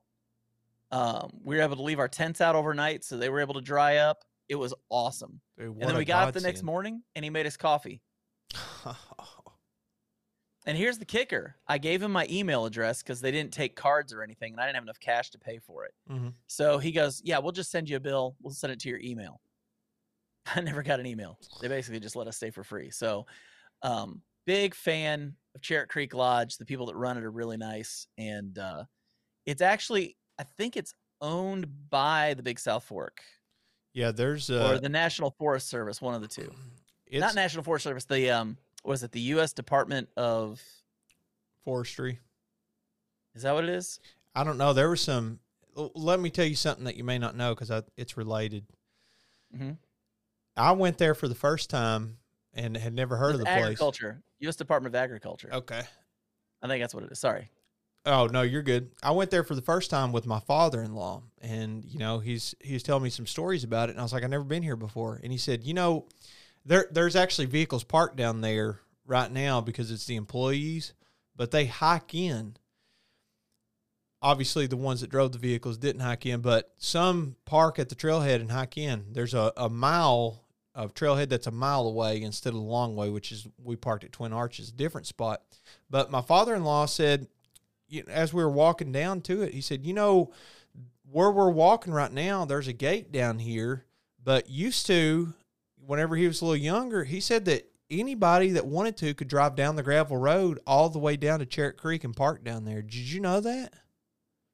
[0.92, 3.60] Um, we were able to leave our tents out overnight, so they were able to
[3.60, 4.24] dry up.
[4.48, 5.40] It was awesome.
[5.56, 6.66] Dude, And then we got up the next godsend.
[6.66, 8.00] morning, and he made us coffee.
[10.66, 14.12] And here's the kicker: I gave him my email address because they didn't take cards
[14.12, 15.94] or anything, and I didn't have enough cash to pay for it.
[16.10, 16.34] Mhm.
[16.48, 18.36] So he goes, "Yeah, we'll just send you a bill.
[18.42, 19.40] We'll send it to your email."
[20.54, 21.38] I never got an email.
[21.60, 22.90] They basically just let us stay for free.
[22.90, 23.26] So,
[23.82, 26.56] um, big fan of Charit Creek Lodge.
[26.56, 28.84] The people that run it are really nice, and uh,
[29.46, 33.20] it's actually I think it's owned by the Big South Fork
[33.92, 36.50] Yeah, there's uh, or the National Forest Service, one of the two.
[37.06, 38.04] it's Not National Forest Service.
[38.04, 39.52] The um, was it the U.S.
[39.52, 40.62] Department of?
[41.64, 42.18] forestry.
[43.34, 44.00] Is that what it is?
[44.34, 44.72] I don't know.
[44.72, 45.40] There was some.
[45.74, 48.64] Let me tell you something that you may not know because it's related.
[49.54, 49.76] Mhm.
[50.56, 52.18] I went there for the first time
[52.54, 53.56] and had never heard of the place.
[53.56, 54.56] agriculture, U.S.
[54.56, 55.50] Department of Agriculture.
[55.52, 55.82] Okay.
[56.62, 57.18] I think that's what it is.
[57.18, 57.48] Sorry.
[58.06, 58.90] Oh no, you're good.
[59.02, 62.72] I went there for the first time with my father-in-law, and you know he's he
[62.72, 64.76] was telling me some stories about it, and I was like, I've never been here
[64.76, 66.06] before, and he said, you know,
[66.64, 70.94] there there's actually vehicles parked down there right now because it's the employees,
[71.36, 72.56] but they hike in.
[74.22, 77.94] Obviously, the ones that drove the vehicles didn't hike in, but some park at the
[77.94, 79.06] trailhead and hike in.
[79.12, 83.08] There's a, a mile of trailhead that's a mile away instead of the long way,
[83.10, 85.42] which is we parked at Twin Arches, a different spot.
[85.88, 87.28] But my father-in-law said
[88.08, 90.32] as we were walking down to it, he said, "You know,
[91.10, 93.84] where we're walking right now, there's a gate down here,
[94.22, 95.34] but used to,
[95.84, 99.56] whenever he was a little younger, he said that anybody that wanted to could drive
[99.56, 102.82] down the gravel road all the way down to Charit Creek and park down there.
[102.82, 103.74] Did you know that?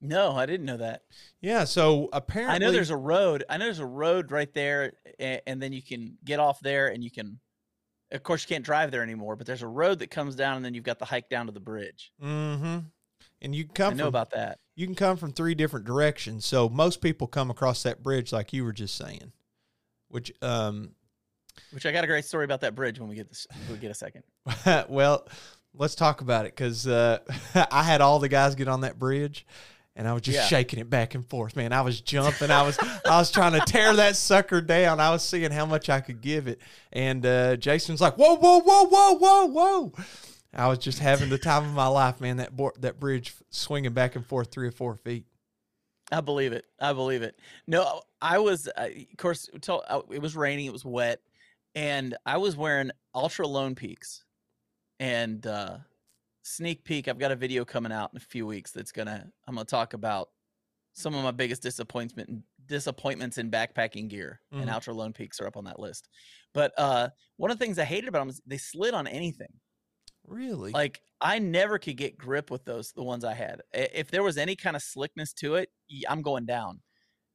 [0.07, 1.03] No, I didn't know that.
[1.41, 1.65] Yeah.
[1.65, 3.45] So apparently, I know there's a road.
[3.49, 6.89] I know there's a road right there, and, and then you can get off there,
[6.89, 7.39] and you can.
[8.13, 10.65] Of course, you can't drive there anymore, but there's a road that comes down, and
[10.65, 12.13] then you've got the hike down to the bridge.
[12.23, 12.79] Mm-hmm.
[13.43, 14.61] And you can I come know from about that.
[14.77, 16.47] you can come from three different directions.
[16.47, 19.33] So most people come across that bridge like you were just saying,
[20.09, 20.93] which um
[21.73, 23.47] Which I got a great story about that bridge when we get this.
[23.71, 24.23] We get a second.
[24.89, 25.27] well,
[25.75, 27.19] let's talk about it because uh,
[27.71, 29.47] I had all the guys get on that bridge,
[29.97, 30.47] and I was just Yeah.
[30.47, 31.57] shaking it back and forth.
[31.57, 32.51] Man, I was jumping.
[32.51, 35.01] I was I was trying to tear that sucker down.
[35.01, 36.61] I was seeing how much I could give it,
[36.93, 39.93] and uh, Jason's like, "Whoa, whoa, whoa, whoa, whoa, whoa!"
[40.55, 42.37] I was just having the time of my life, man.
[42.37, 45.27] That board, that bridge swinging back and forth three or four feet.
[46.13, 46.65] I believe it.
[46.81, 47.37] I believe it.
[47.67, 51.21] No, I was, uh, of course, uh, it was raining, it was wet,
[51.75, 54.25] and I was wearing Altra Lone Peaks.
[55.01, 55.79] And uh,
[56.47, 59.31] sneak peek, I've got a video coming out in a few weeks that's gonna.
[59.47, 60.29] I'm gonna talk about
[60.93, 64.73] some of my biggest disappointment disappointments in backpacking gear, and Mhm.
[64.73, 66.09] Altra Lone Peaks are up on that list.
[66.55, 69.61] But uh, one of the things I hated about them is they slid on anything.
[70.25, 70.73] Really?
[70.73, 73.63] Like I never could get grip with those the ones I had.
[73.73, 75.71] If there was any kind of slickness to it,
[76.09, 76.83] I'm going down.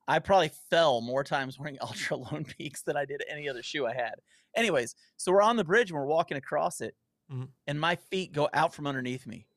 [0.08, 3.86] I probably fell more times wearing Altra Lone Peaks than I did any other shoe
[3.86, 4.16] I had.
[4.56, 6.94] Anyways, so we're on the bridge and we're walking across it,
[7.32, 7.50] Mhm.
[7.68, 9.48] and my feet go out from underneath me,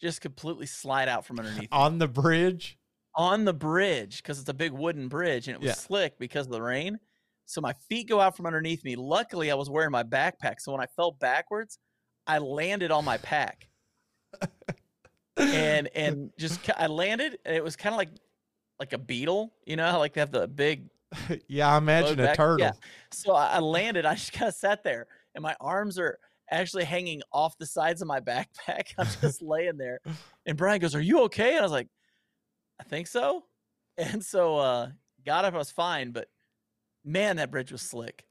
[0.00, 1.62] just completely slide out from underneath.
[1.62, 1.68] me.
[1.72, 2.78] on the bridge?
[3.18, 5.72] on the bridge because it's a big wooden bridge and it was Yeah.
[5.74, 7.00] slick because of the rain.
[7.46, 8.94] So my feet go out from underneath me.
[8.94, 10.56] Luckily, I was wearing my backpack.
[10.60, 11.78] So when I fell backwards,
[12.26, 13.68] I landed on my pack.
[15.38, 18.10] and and just I landed and it was kind of like
[18.78, 20.90] like a beetle, you know, like they have the big
[21.48, 22.66] yeah, I imagine a back- turtle.
[22.66, 22.72] yeah.
[23.12, 24.04] So I landed.
[24.04, 26.18] I just kind of sat there, and my arms are
[26.50, 28.92] actually hanging off the sides of my backpack.
[28.98, 30.00] I'm just laying there,
[30.46, 31.88] and Brian goes, "Are you okay?" And I was like,
[32.80, 33.44] "I think so."
[33.98, 34.88] And so uh,
[35.24, 35.54] got up.
[35.54, 36.28] I was fine, but
[37.02, 38.26] man, that bridge was slick,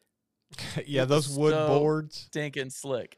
[0.85, 2.17] yeah, those wood so- boards.
[2.27, 3.17] stinking slick.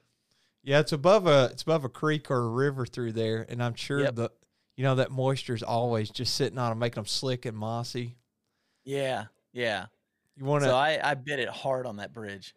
[0.63, 3.75] Yeah, it's above a it's above a creek or a river through there, and I'm
[3.75, 4.15] sure Yep.
[4.15, 4.31] the
[4.77, 8.15] you know that moisture is always just sitting on them, making them slick and mossy.
[8.86, 9.88] Yeah, yeah.
[10.38, 12.55] You want to So I I bit it hard on that bridge.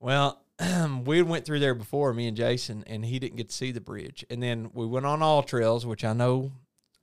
[0.00, 0.43] Well,
[1.04, 3.80] we went through there before, me and Jason, and he didn't get to see the
[3.80, 4.24] bridge.
[4.30, 6.52] And then we went on all trails, which I know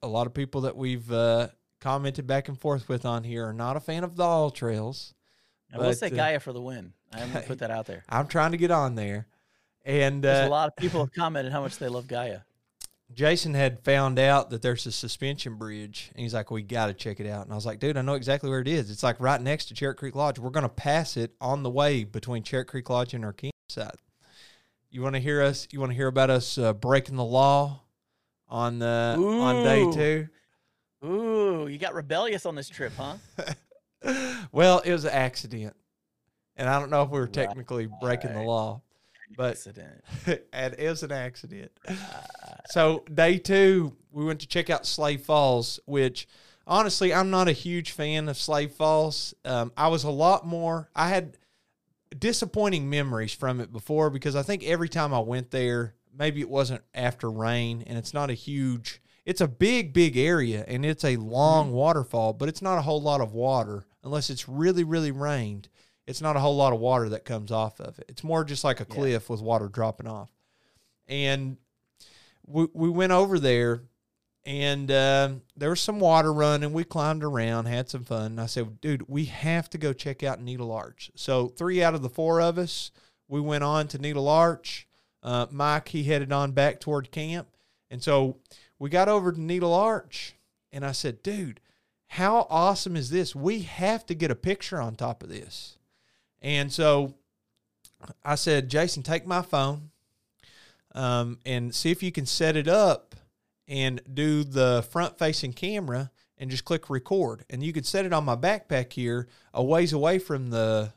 [0.02, 3.54] a lot of people that we've uh, commented back and forth with on here are
[3.54, 5.14] not a fan of the all trails.
[5.74, 6.94] I will say uh, Gaia for the win.
[7.14, 8.04] I'm gonna put that out there.
[8.10, 9.28] I'm trying to get on there.
[9.84, 12.42] And There's uh, a lot of people have commented how much they love Gaia.
[13.14, 16.94] Jason had found out that there's a suspension bridge, and he's like, "We got to
[16.94, 18.90] check it out." And I was like, "Dude, I know exactly where it is.
[18.90, 20.40] It's like right next to Charit Creek Lodge.
[20.40, 24.00] We're gonna pass it on the way between Charit Creek Lodge and our campsite."
[24.90, 25.68] You want to hear us?
[25.72, 27.82] You want to hear about us uh, breaking the law
[28.50, 30.28] on the on day two?
[31.04, 33.16] Ooh, you got rebellious on this trip, huh?
[34.52, 35.76] well, it was an accident,
[36.58, 38.82] and I don't know if we were Right, technically breaking the law,
[39.36, 40.04] but Accident.
[40.28, 41.72] it was an accident.
[42.70, 46.28] So day two, we went to check out Slave Falls, which
[46.68, 49.34] honestly, I'm not a huge fan of Slave Falls.
[49.46, 50.90] Um, I was a lot more.
[50.96, 51.38] I had
[52.18, 56.50] disappointing memories from it before because I think every time I went there, maybe it
[56.50, 59.02] wasn't after rain, and it's not a huge.
[59.26, 63.02] It's a big, big area, and it's a long waterfall, but it's not a whole
[63.02, 65.70] lot of water unless it's really, really rained.
[66.12, 68.06] It's not a whole lot of water that comes off of it.
[68.10, 68.96] It's more just like a Yeah.
[68.96, 70.30] cliff with water dropping off.
[71.08, 71.58] And
[72.46, 73.82] we, we went over there
[74.46, 76.74] and um, there was some water running.
[76.74, 78.26] We climbed around, had some fun.
[78.34, 81.12] And I said, dude, we have to go check out Needle Arch.
[81.16, 82.92] So three out of the four of us,
[83.28, 84.88] we went on to Needle Arch.
[85.24, 87.48] Uh, Mike, he headed on back toward camp.
[87.90, 88.38] And so
[88.80, 90.36] we got over to Needle Arch
[90.72, 91.60] and I said, dude,
[92.08, 93.34] how awesome is this?
[93.36, 95.78] We have to get a picture on top of this.
[96.42, 97.16] And so
[98.24, 99.92] I said, Jason, take my phone
[100.94, 103.16] um, and see if you can set it up
[103.68, 107.46] and do the front facing camera and just click record.
[107.50, 110.94] And you can set it on my backpack here a ways away from the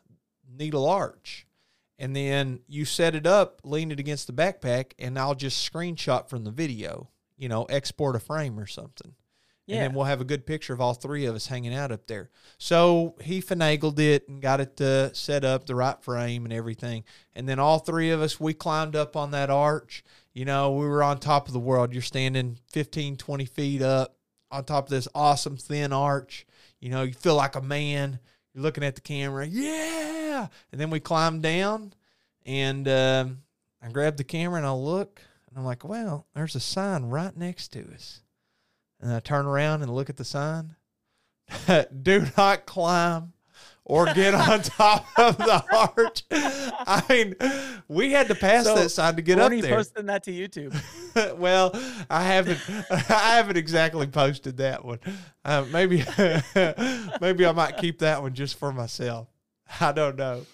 [0.50, 1.46] needle arch.
[1.98, 6.28] And then you set it up, lean it against the backpack, and I'll just screenshot
[6.28, 9.14] from the video, you know, export a frame or something.
[9.76, 12.06] And then we'll have a good picture of all three of us hanging out up
[12.06, 12.30] there.
[12.58, 17.04] So he finagled it and got it uh, set up the right frame and everything.
[17.34, 20.04] And then all three of us, we climbed up on that arch.
[20.34, 21.92] You know, we were on top of the world.
[21.92, 24.16] You're standing 15, 20 feet up
[24.50, 26.46] on top of this awesome thin arch.
[26.80, 28.18] You know, you feel like a man.
[28.52, 29.46] You're looking at the camera.
[29.46, 30.48] Yeah.
[30.72, 31.94] And then we climbed down
[32.44, 33.38] and um,
[33.80, 37.34] I grabbed the camera and I look and I'm like, well, there's a sign right
[37.34, 38.20] next to us
[39.04, 40.74] and I turn around and look at the sign.
[42.02, 43.34] Do not climb
[43.84, 46.22] or get on top of the arch.
[46.30, 47.34] I mean,
[47.86, 49.76] we had to pass So, that sign to get when up are you there.
[49.76, 51.36] posting that to YouTube?
[51.38, 51.70] well,
[52.08, 55.00] I haven't, I haven't exactly posted that one.
[55.44, 55.98] Uh, maybe,
[57.20, 59.28] maybe I might keep that one just for myself.
[59.80, 60.46] I don't know.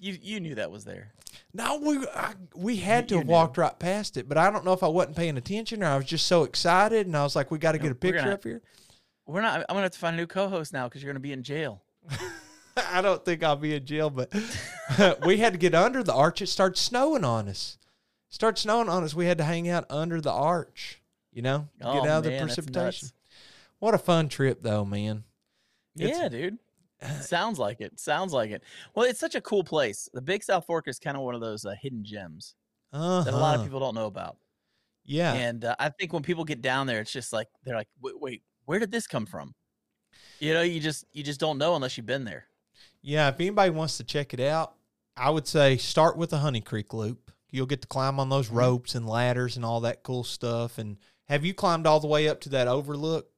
[0.00, 1.12] You you knew that was there.
[1.52, 3.32] No, we I, we had to You have knew.
[3.32, 5.96] walked right past it, but I don't know if I wasn't paying attention or I
[5.96, 8.18] was just so excited and I was like, we got to No, get a picture
[8.20, 8.62] gonna- up here.
[9.26, 9.60] We're not.
[9.68, 11.82] I'm gonna have to find a new co-host now because you're gonna be in jail.
[12.92, 14.32] I don't think I'll be in jail, but
[15.26, 16.40] we had to get under the arch.
[16.42, 17.78] It started snowing on us.
[18.30, 19.14] It started snowing on us.
[19.14, 21.00] We had to hang out under the arch,
[21.32, 23.08] you know, Oh, get out of the precipitation.
[23.78, 25.24] What a fun trip, though, man.
[25.98, 26.58] It's- Yeah, dude.
[27.20, 27.98] Sounds like it.
[27.98, 28.62] Sounds like it.
[28.94, 30.08] Well, it's such a cool place.
[30.12, 32.54] The Big South Fork is kind of one of those uh, hidden gems
[32.92, 33.22] Uh-huh.
[33.22, 34.36] that a lot of people don't know about.
[35.04, 35.32] Yeah.
[35.32, 38.20] And uh, I think when people get down there, it's just like they're like, wait,
[38.20, 39.54] wait, where did this come from?
[40.38, 42.46] You know, you just you just don't know unless you've been there.
[43.02, 43.28] Yeah.
[43.28, 44.74] If anybody wants to check it out,
[45.16, 47.30] I would say start with the Honey Creek Loop.
[47.50, 48.56] You'll get to climb on those Mhm.
[48.56, 50.78] ropes and ladders and all that cool stuff.
[50.78, 50.98] And
[51.28, 53.28] have you climbed all the way up to that overlook?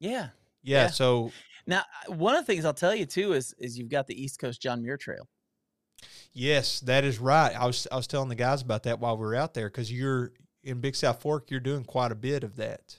[0.00, 0.30] Yeah.
[0.62, 0.84] Yeah.
[0.84, 0.86] Yeah.
[0.88, 1.30] So
[1.66, 4.38] Now, one of the things I'll tell you too is is you've got the East
[4.38, 5.28] Coast John Muir Trail.
[6.32, 7.54] Yes, that is right.
[7.54, 9.90] I was I was telling the guys about that while we were out there because
[9.90, 11.50] you're in Big South Fork.
[11.50, 12.96] You're doing quite a bit of that.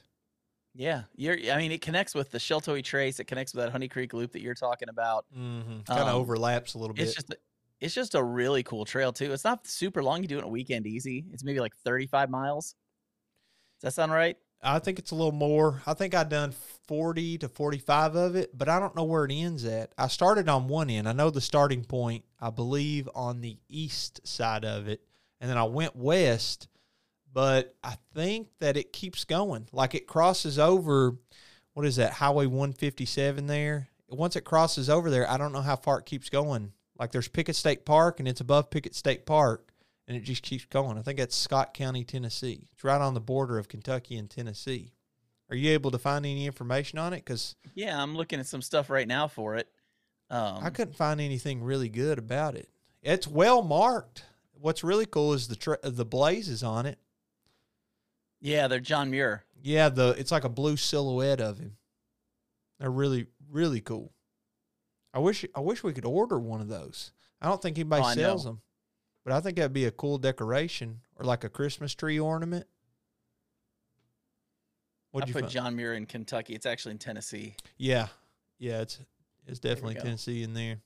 [0.74, 1.38] Yeah, you're.
[1.52, 3.20] I mean, it connects with the Sheltowee Trace.
[3.20, 5.26] It connects with that Honey Creek Loop that you're talking about.
[5.36, 5.82] Mm-hmm.
[5.82, 7.04] Kind of Um, overlaps a little bit.
[7.04, 7.38] It's just, a-
[7.80, 9.32] it's just a really cool trail too.
[9.34, 10.22] It's not super long.
[10.22, 11.26] You do it in a weekend easy.
[11.32, 12.76] It's maybe like 35 miles.
[13.82, 14.38] Does that sound right?
[14.62, 15.82] I think it's a little more.
[15.86, 16.54] I think I've done
[16.88, 19.94] 40 to 45 of it, but I don't know where it ends at.
[19.98, 21.08] I started on one end.
[21.08, 25.02] I know the starting point, I believe, on the east side of it.
[25.40, 26.68] And then I went west,
[27.32, 29.68] but I think that it keeps going.
[29.72, 31.16] Like it crosses over,
[31.74, 33.90] what is that, Highway 157 there?
[34.10, 36.72] Once it crosses over there, I don't know how far it keeps going.
[36.98, 39.67] Like there's Pickett State Park, and it's above Pickett State Park
[40.08, 40.98] and it just keeps going.
[40.98, 42.68] I think that's Scott County, Tennessee.
[42.72, 44.94] It's right on the border of Kentucky and Tennessee.
[45.50, 47.18] Are you able to find any information on it?
[47.18, 49.68] Because Yeah, I'm looking at some stuff right now for it.
[50.30, 52.70] Um, I couldn't find anything really good about it.
[53.02, 54.26] It's well marked.
[54.60, 57.00] What's really cool is the tra- the blazes on it.
[58.42, 59.44] yeah, they're John Muir.
[59.62, 61.78] Yeah, the it's like a blue silhouette of him.
[62.80, 64.12] They're really really cool.
[65.14, 67.12] I wish I wish we could order one of those.
[67.42, 68.62] I don't think anybody Oh, sells them,
[69.28, 72.66] but I think that'd be a cool decoration or like a Christmas tree ornament.
[75.12, 75.52] What'd you put find?
[75.52, 76.56] John Muir in Kentucky.
[76.56, 77.58] It's actually in Tennessee.
[77.78, 78.08] Yeah,
[78.58, 79.00] yeah, it's
[79.46, 79.96] it's definitely.
[79.96, 80.78] Tennessee in there.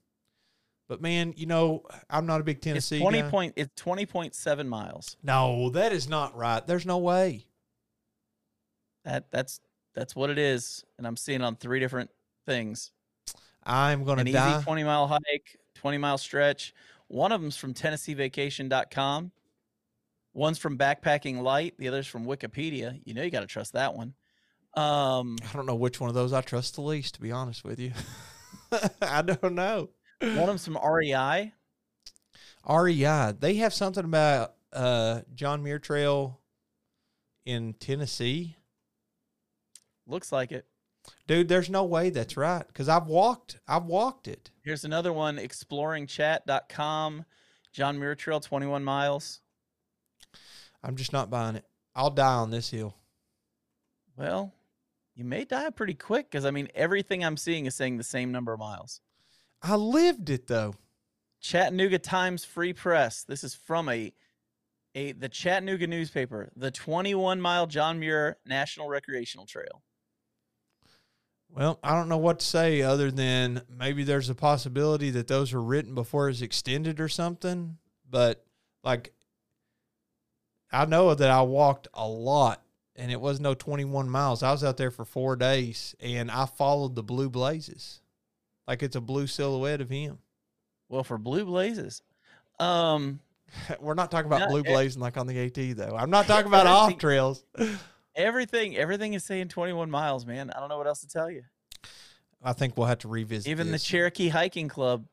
[0.87, 3.29] But man, you know, I'm not a big Tennessee it's 20 guy.
[3.29, 3.53] point.
[3.57, 5.17] It's 20.7 miles.
[5.21, 6.65] no, that is not right.
[6.65, 7.45] There's no way.
[9.05, 9.59] That that's
[9.93, 12.09] that's what it is, and I'm seeing on three different
[12.47, 12.89] things.
[13.63, 16.73] I'm gonna An easy 20 mile hike, 20 mile stretch.
[17.11, 19.31] One of them's from TennesseeVacation.com.
[20.33, 21.73] One's from Backpacking Light.
[21.77, 23.01] The other's from Wikipedia.
[23.03, 24.13] You know you got to trust that one.
[24.77, 27.65] Um, I don't know which one of those I trust the least, to be honest
[27.65, 27.91] with you.
[29.01, 29.89] I don't know.
[30.21, 31.51] one of them's from REI.
[32.69, 36.39] REI, they have something about uh, John Muir Trail
[37.45, 38.55] in Tennessee.
[40.07, 40.65] Looks like it.
[41.27, 43.59] Dude, there's no way that's right because I've walked.
[43.67, 44.51] I've walked it.
[44.63, 47.25] Here's another one, exploringchat.com.
[47.71, 49.39] John Muir Trail, 21 miles.
[50.83, 51.65] I'm just not buying it.
[51.95, 52.95] I'll die on this hill.
[54.17, 54.53] Well,
[55.15, 58.31] you may die pretty quick because, I mean, everything I'm seeing is saying the same
[58.31, 59.01] number of miles.
[59.61, 60.75] I lived it though.
[61.39, 63.23] Chattanooga Times Free Press.
[63.23, 64.13] This is from a,
[64.95, 69.81] a the Chattanooga newspaper, the 21 mile John Muir National Recreational Trail.
[71.53, 75.53] Well, I don't know what to say other than maybe there's a possibility that those
[75.53, 77.77] were written before it's extended or something.
[78.09, 78.45] But
[78.83, 79.13] like,
[80.71, 82.63] I know that I walked a lot
[82.95, 84.43] and it was no 21 miles.
[84.43, 87.99] I was out there for four days and I followed the blue blazes.
[88.67, 90.19] Like it's a blue silhouette of him.
[90.87, 92.01] Well, for Blue Blazes.
[92.59, 93.21] Um,
[93.79, 95.95] We're not talking about No, blue blazing like on the AT though.
[95.97, 97.43] I'm not talking about off trails.
[98.15, 100.51] everything everything is saying 21 miles, man.
[100.51, 101.43] I don't know what else to tell you.
[102.43, 103.49] I think we'll have to revisit.
[103.49, 103.79] Even the.
[103.79, 105.05] Cherokee Hiking Club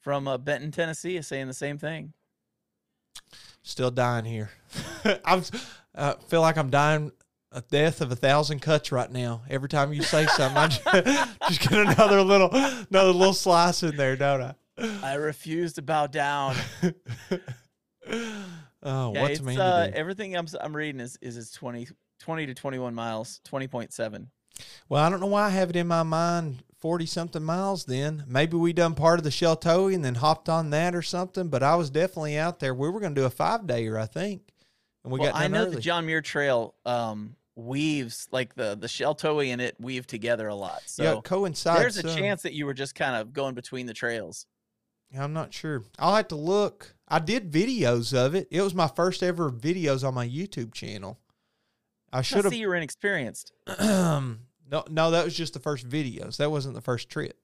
[0.00, 2.12] from uh, Benton, Tennessee is saying the same thing.
[3.62, 4.50] Still dying here.
[5.24, 5.42] I'm
[5.94, 7.12] uh, feel like I'm dying
[7.52, 9.42] a death of a thousand cuts right now.
[9.48, 10.84] Every time you say something, I just,
[11.48, 14.54] just get another little another little slice in there, don't I?
[15.02, 16.56] I refuse to bow down.
[18.84, 21.88] oh, Yeah, what's uh, everything I'm I'm reading is is it's 20,
[22.20, 24.26] 20 to 21 miles, 20.7.
[24.88, 27.86] Well, I don't know why I have it in my mind forty something miles.
[27.86, 31.48] Then maybe we done part of the Sheltowee and then hopped on that or something.
[31.48, 32.74] But I was definitely out there.
[32.74, 34.52] We were going to do a five dayer, I think,
[35.02, 35.76] and we well, got I know early.
[35.76, 40.54] the John Muir Trail um, weaves like the the Sheltowee and it weave together a
[40.54, 40.82] lot.
[40.84, 41.80] So yeah, it coincides.
[41.80, 42.16] there's a some.
[42.18, 44.46] chance that you were just kind of going between the trails.
[45.18, 45.84] I'm not sure.
[45.98, 46.94] I'll have to look.
[47.14, 48.48] I did videos of it.
[48.50, 51.20] It was my first ever videos on my YouTube channel.
[52.12, 53.52] I should see you were inexperienced.
[53.80, 54.36] no,
[54.90, 56.38] no, that was just the first videos.
[56.38, 57.38] That wasn't the first trip.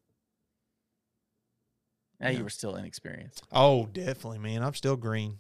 [2.19, 2.39] Now Yeah.
[2.39, 3.45] you were still inexperienced.
[3.53, 4.65] Oh, definitely, man.
[4.65, 5.39] I'm still green.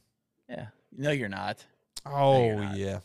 [0.49, 0.69] Yeah.
[0.97, 1.65] No, you're not.
[2.07, 2.77] Oh, you're not.
[2.77, 3.01] yeah.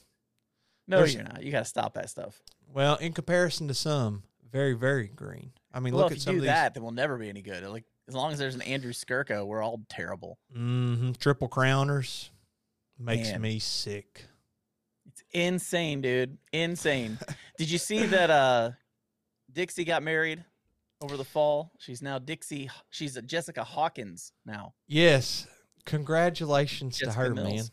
[0.88, 1.42] No, There's- you're not.
[1.42, 2.40] You got to stop that stuff.
[2.72, 4.22] Well, in comparison to some,
[4.52, 5.54] very, very green.
[5.74, 7.64] I mean, well, look at some of these that, then we'll never be any good.
[7.68, 10.38] Like as long as there's an Andrew Skurka, we're all terrible.
[10.56, 12.30] mhm, triple crowners.
[12.98, 13.42] Makes Man.
[13.42, 14.26] me sick.
[15.08, 16.38] It's insane, dude.
[16.54, 17.18] Insane.
[17.58, 18.72] Did you see that uh
[19.52, 20.44] Dixie got married
[21.02, 21.72] over the fall?
[21.78, 22.70] She's now Dixie.
[22.90, 24.74] She's a Jessica Hawkins now.
[24.88, 25.48] Yes.
[25.86, 27.64] Congratulations Jessica to her, man.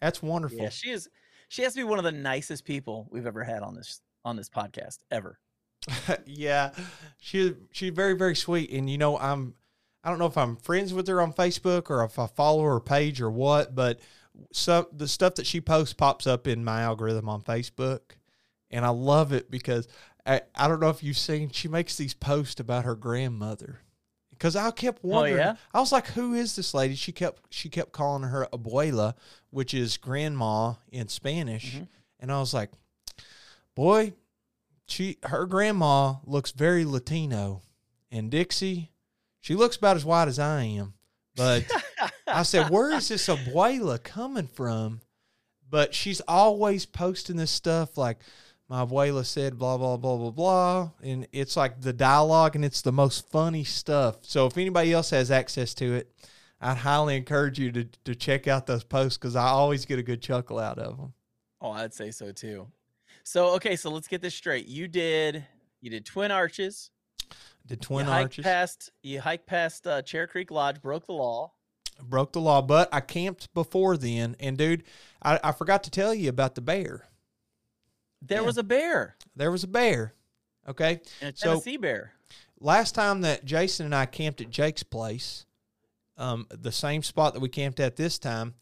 [0.00, 0.58] That's wonderful.
[0.58, 1.08] Yeah, she is.
[1.48, 4.36] She has to be one of the nicest people we've ever had on this on
[4.36, 5.38] this podcast ever.
[6.26, 6.70] yeah,
[7.18, 9.54] she she's very very sweet, and you know I'm
[10.06, 12.78] I don't know if I'm friends with her on Facebook or if I follow her
[12.78, 13.98] page or what, but
[14.52, 18.00] some the stuff that she posts pops up in my algorithm on Facebook,
[18.70, 19.88] and I love it because
[20.24, 23.80] I, I don't know if you've seen she makes these posts about her grandmother.
[24.30, 25.56] Because I kept wondering, yeah?
[25.74, 29.14] I was like, "Who is this lady?" She kept she kept calling her abuela,
[29.50, 31.88] which is grandma in Spanish, Mhm.
[32.20, 32.70] and I was like,
[33.74, 34.12] "Boy,
[34.86, 37.62] she her grandma looks very Latino,
[38.12, 38.92] and Dixie,
[39.46, 40.94] she looks about as white as I am."
[41.36, 41.64] But
[42.26, 45.02] I said, "Where is this abuela coming from?"
[45.70, 48.18] But she's always posting this stuff like,
[48.68, 52.82] "My abuela said blah blah blah blah blah," and it's like the dialogue, and it's
[52.82, 54.16] the most funny stuff.
[54.22, 56.12] So if anybody else has access to it,
[56.60, 60.02] I'd highly encourage you to to check out those posts because I always get a
[60.02, 61.12] good chuckle out of them.
[61.60, 62.66] Oh, I'd say so too.
[63.22, 64.66] So okay, so let's get this straight.
[64.66, 65.46] You did
[65.80, 66.90] you did Twin Arches.
[67.66, 71.52] Did Twin you Arches past you hiked past uh, Charit Creek Lodge, broke the law.
[72.02, 74.84] broke the law, but I camped before then, and dude,
[75.22, 77.06] I, I forgot to tell you about the bear.
[78.22, 78.46] There Yeah.
[78.46, 80.14] was a bear There was a bear.
[80.68, 82.12] Okay, and a So- Tennessee bear.
[82.60, 85.44] last time that Jason and I camped at Jake's place,
[86.16, 88.54] um, the same spot that we camped at this time,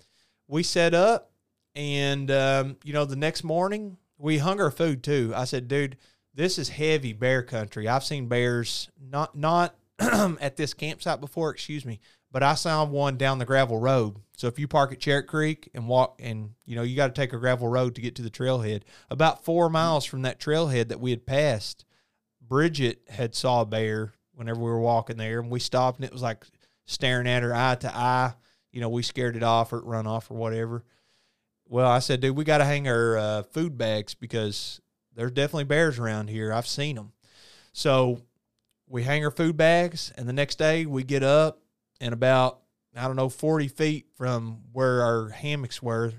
[0.49, 1.31] we set up,
[1.75, 5.33] and um, you know, the next morning we hung our food too.
[5.35, 5.97] I said, dude,
[6.35, 7.89] this is heavy bear country.
[7.89, 12.01] I've seen bears not not at this campsite before, excuse me,
[12.33, 14.17] but I saw one down the gravel road.
[14.37, 17.21] So if you park at Charit Creek and walk, and you know you got to
[17.21, 20.89] take a gravel road to get to the trailhead, about four miles from that trailhead
[20.89, 21.85] that we had passed,
[22.41, 26.13] Bridget had saw a bear whenever we were walking there, and we stopped, and it
[26.13, 26.45] was like
[26.87, 28.35] staring at her eye to eye.
[28.73, 30.85] You know, we scared it off or it run off or whatever.
[31.69, 34.81] Well, I said, dude, we got to hang our uh, food bags because
[35.15, 36.53] there's definitely bears around here.
[36.53, 37.13] I've seen them.
[37.73, 38.21] So
[38.89, 41.61] we hang our food bags, and the next day we get up,
[42.01, 42.61] and about
[42.97, 46.13] I don't know forty feet from where our hammocks were,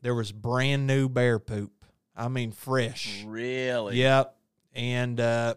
[0.00, 1.72] there was brand new bear poop.
[2.16, 3.24] I mean, fresh.
[3.26, 3.96] Really?
[3.98, 4.36] Yep.
[4.72, 5.54] And uh,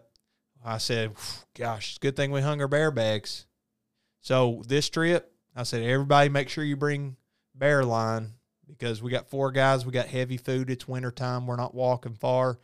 [0.64, 1.12] I said,
[1.54, 3.46] gosh, it's a good thing we hung our bear bags.
[4.20, 7.16] So this trip, I said, everybody make sure you bring
[7.54, 8.32] bear line
[8.66, 9.86] because we got four guys.
[9.86, 10.68] We got heavy food.
[10.68, 11.46] It's winter time.
[11.46, 12.58] We're not walking far.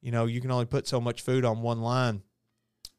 [0.00, 2.22] You know, you can only put so much food on one line.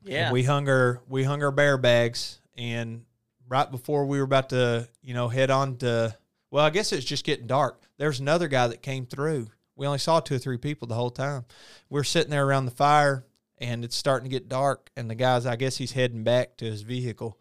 [0.04, 0.26] Yeah.
[0.26, 3.04] And we hung our we hung our bear bags and
[3.47, 6.16] right before we were about to, you know, head on to
[6.52, 7.84] well, I guess it's just getting dark.
[7.97, 9.47] There's another guy that came through.
[9.76, 11.45] We only saw two or three people the whole time.
[11.89, 13.26] We're sitting there around the fire
[13.58, 16.66] and it's starting to get dark and the guy's I guess he's heading back to
[16.66, 17.39] his vehicle.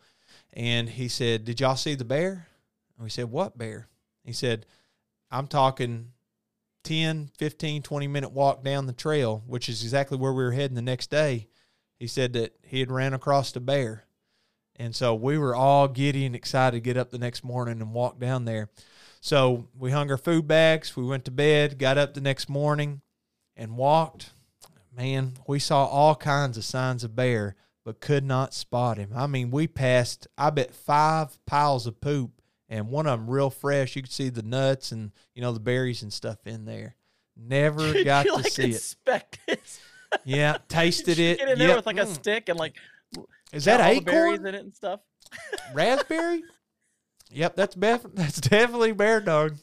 [0.53, 2.49] And he said, Did y'all see the bear?
[2.97, 3.89] And we said, What bear?
[4.25, 4.67] He said,
[5.31, 6.13] I'm talking
[6.89, 10.75] 10, 15, 20 minute walk down the trail, which is exactly where we were heading
[10.75, 11.49] the next day
[11.99, 14.05] he said that he had ran across a bear.
[14.77, 17.93] And so we were all giddy and excited to get up the next morning and
[17.93, 18.71] walk down there.
[19.21, 23.01] So we hung our food bags, we went to bed, got up the next morning
[23.57, 24.31] and walked.
[24.97, 29.11] Man, we saw all kinds of signs of bear, but could not spot him.
[29.15, 32.38] I mean, we passed, I bet, five piles of poop,
[32.69, 33.97] and one of them real fresh.
[33.97, 36.95] You could see the nuts and, you know, the berries and stuff in there.
[37.37, 38.75] Never got to like see it.
[38.75, 39.61] inspect it?
[40.25, 41.39] Yeah, tasted it.
[41.39, 41.77] Get in there Yep.
[41.77, 42.15] with like a Mm.
[42.15, 42.77] stick and like
[43.53, 44.47] Is that count all the berries acorn?
[44.49, 45.01] in it and stuff.
[45.75, 46.43] Raspberry?
[47.31, 49.57] Yep, that's bef- that's definitely bear dog.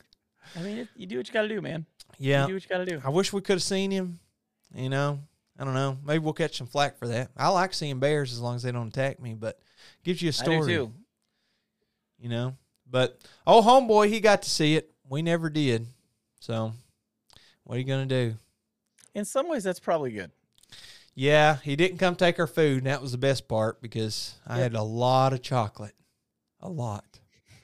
[0.55, 1.87] I mean, it, you do what you got to do, man.
[2.19, 3.01] Yeah, You do what you got to do.
[3.03, 4.19] I wish we could have seen him.
[4.75, 5.19] You know,
[5.57, 5.97] I don't know.
[6.05, 7.31] Maybe we'll catch some flack for that.
[7.35, 9.59] I like seeing bears as long as they don't attack me, but
[10.03, 10.73] gives you a I do story.
[10.73, 10.93] too.
[12.19, 12.55] You know,
[12.89, 14.91] but oh, homeboy, he got to see it.
[15.07, 15.87] We never did.
[16.39, 16.73] So,
[17.63, 18.35] what are you gonna do?
[19.13, 20.31] In some ways, that's probably good.
[21.13, 24.57] Yeah, he didn't come take our food, and that was the best part because I
[24.57, 24.63] Yeah.
[24.63, 25.95] had a lot of chocolate,
[26.59, 27.05] a lot,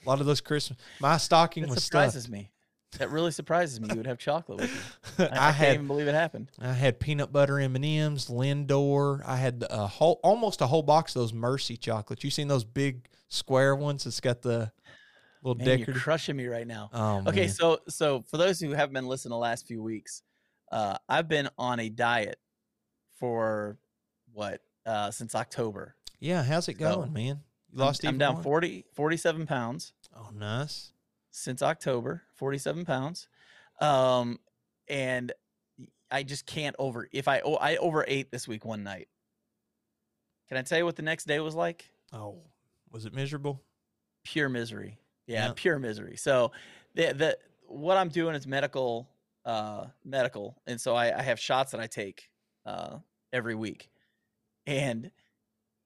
[0.05, 0.79] a lot of those Christmas.
[1.01, 2.31] My stocking That was surprises stuffed.
[2.31, 2.49] me.
[2.97, 3.87] That really surprises me.
[3.89, 4.69] You would have chocolate with
[5.19, 5.25] you.
[5.31, 6.49] I, I, I had can't even believe it happened.
[6.59, 9.21] I had peanut butter M and M's, Lindor.
[9.25, 12.23] I had a whole, almost a whole box of those Merci chocolates.
[12.23, 14.05] You seen those big square ones?
[14.05, 14.71] It's got the
[15.43, 16.89] little Man, you're crushing me right now.
[16.93, 17.49] Oh, Okay, man.
[17.49, 20.21] so so for those who haven't been listening the last few weeks,
[20.71, 22.39] uh, I've been on a diet
[23.19, 23.77] for
[24.33, 25.95] what uh, since October.
[26.19, 27.23] yeah, how's it so, going, man?
[27.71, 28.43] You I'm- lost I'm, down more?
[28.43, 30.91] 40, 47 pounds Oh, nice.
[31.31, 32.23] since October.
[32.35, 33.27] Forty seven pounds,
[33.79, 34.39] um,
[34.89, 35.31] and
[36.09, 37.07] I just can't over.
[37.11, 39.07] If I oh, I overate this week one night.
[40.49, 41.85] Can I tell you what the next day was like?
[42.11, 42.39] Oh,
[42.91, 43.61] was it miserable?
[44.23, 44.97] pure misery.
[45.31, 45.53] Yeah, Yeah.
[45.55, 46.17] pure misery.
[46.17, 46.51] So
[46.95, 49.09] the the what I'm doing is medical
[49.45, 52.29] uh medical and so I, I have shots that I take
[52.65, 52.97] uh
[53.33, 53.89] every week.
[54.67, 55.11] And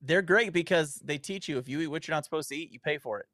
[0.01, 2.71] they're great because they teach you if you eat what you're not supposed to eat,
[2.71, 3.27] you pay for it.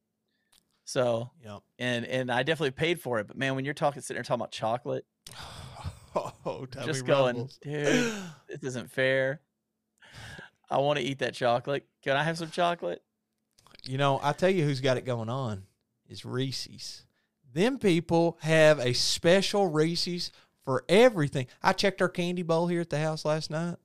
[0.85, 1.61] So Yep.
[1.79, 3.27] and and I definitely paid for it.
[3.27, 5.05] But man, when you're talking sitting there talking about chocolate,
[6.13, 7.57] Oh, just going, rumbles.
[7.61, 8.11] dude,
[8.49, 9.39] this isn't fair.
[10.69, 11.85] I want to eat that chocolate.
[12.03, 13.01] Can I have some chocolate?
[13.83, 15.63] You know, I tell you who's got it going on
[16.11, 17.05] is Reese's.
[17.53, 20.31] Them people have a special Reese's
[20.63, 21.47] for everything.
[21.63, 23.75] I checked our candy bowl here at the house last night.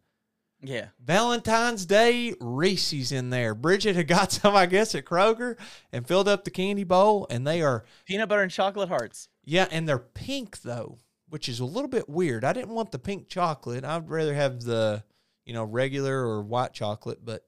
[0.62, 0.86] Yeah.
[1.04, 3.54] Valentine's Day Reese's in there.
[3.54, 5.56] Bridget had got some, I guess, at Kroger
[5.92, 9.28] and filled up the candy bowl, and they are Peanut butter and chocolate hearts.
[9.44, 10.98] yeah, and they're pink though,
[11.28, 12.44] which is a little bit weird.
[12.44, 13.84] I didn't want the pink chocolate.
[13.84, 15.02] I'd rather have the,
[15.44, 17.44] you know, regular or white chocolate, but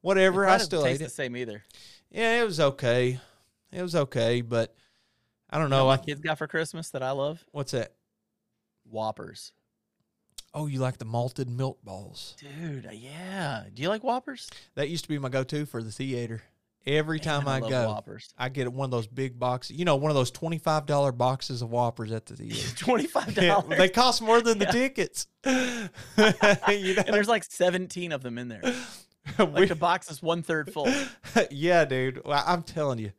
[0.00, 0.46] whatever.
[0.46, 1.04] I still ate taste it.
[1.04, 1.62] the same either.
[2.10, 3.20] Yeah, it was okay.
[3.72, 4.74] It was okay, but
[5.50, 5.84] I don't You know know.
[5.86, 7.44] what I, my kids got for Christmas that I love?
[7.52, 7.92] what's that?
[8.84, 9.52] Whoppers.
[10.54, 12.36] Oh, you like the malted milk balls?
[12.38, 13.64] Dude, uh, yeah.
[13.72, 14.50] Do you like Whoppers?
[14.74, 16.42] That used to be my go-to for the theater.
[16.84, 18.34] Every time Man, I, love go, Whoppers.
[18.36, 19.76] I get one of those big boxes.
[19.76, 22.56] You know, one of those twenty-five dollar boxes of Whoppers at the theater.
[22.56, 23.40] $25.
[23.40, 24.70] Yeah, they cost more than the Yeah.
[24.72, 25.26] tickets.
[25.46, 28.62] you and there's like 17 of them in there.
[29.38, 30.92] Like we- the box is one third full.
[31.52, 32.22] yeah, dude.
[32.24, 33.12] Well, I'm telling you,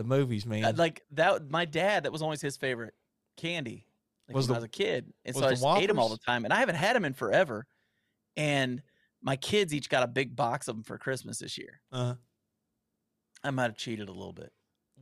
[0.00, 0.64] the movies, man.
[0.64, 2.94] Uh, Like that, my dad, that was always his favorite
[3.36, 3.86] candy.
[4.26, 5.12] Like Was when the- I was a kid.
[5.26, 6.44] And so I just ate them all the time.
[6.44, 7.66] And I haven't had them in forever.
[8.36, 8.82] And
[9.20, 11.82] my kids each got a big box of them for Christmas this year.
[11.92, 12.14] Uh-huh.
[13.44, 14.52] I might have cheated a little bit.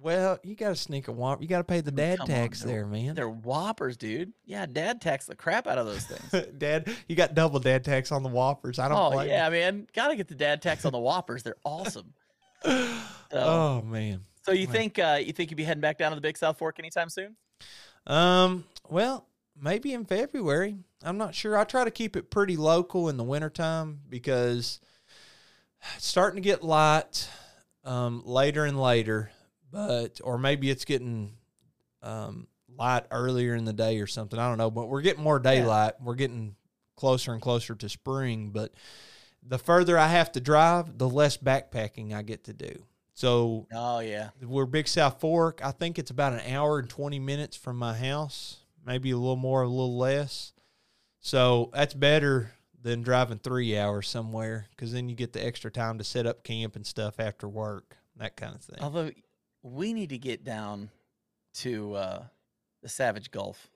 [0.01, 1.42] well, you got to sneak a Whopper.
[1.42, 3.14] You got to pay the dad come tax they're- there, man.
[3.14, 4.32] They're Whoppers, dude.
[4.46, 6.46] Yeah, dad tax the crap out of those things.
[6.59, 8.78] dad, you got double dad tax on the Whoppers.
[8.80, 8.99] I don't.
[9.14, 9.86] oh, yeah, man.
[9.92, 11.44] Got to get the dad tax on the Whoppers.
[11.44, 12.14] They're awesome.
[12.64, 14.20] oh man.
[14.49, 16.57] So you think uh, you think you'd be heading back down to the Big South
[16.57, 17.36] Fork anytime soon?
[18.07, 18.64] Um.
[18.88, 19.26] Well,
[19.61, 20.78] maybe in February.
[21.03, 21.59] I'm not sure.
[21.59, 24.80] I try to keep it pretty local in the wintertime because
[25.96, 27.28] it's starting to get light
[27.84, 29.30] um, later and later.
[29.70, 31.34] But or maybe it's getting
[32.03, 34.38] um, light earlier in the day or something.
[34.38, 34.70] I don't know.
[34.70, 36.01] But we're getting more daylight.
[36.01, 36.57] We're getting
[36.96, 38.49] closer and closer to spring.
[38.49, 38.72] But
[39.42, 42.84] the further I have to drive, the less backpacking I get to do.
[43.18, 44.30] So Oh yeah.
[44.40, 45.60] we're Big South Fork.
[45.64, 49.34] I think it's about an hour and 20 minutes from my house, maybe a little
[49.34, 50.52] more, a little less.
[51.18, 55.98] So that's better than driving three hours somewhere because then you get the extra time
[55.98, 58.78] to set up camp and stuff after work, that kind of thing.
[58.80, 59.10] Although
[59.64, 60.88] we need to get down
[61.54, 62.22] to uh,
[62.84, 63.68] the Savage Gulf.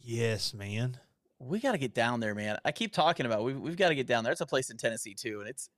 [0.00, 0.96] yes, man.
[1.38, 2.56] We got to get down there, man.
[2.64, 3.44] I keep talking about it.
[3.44, 4.32] we've we've got to get down there.
[4.32, 5.68] It's a place in Tennessee too, and it's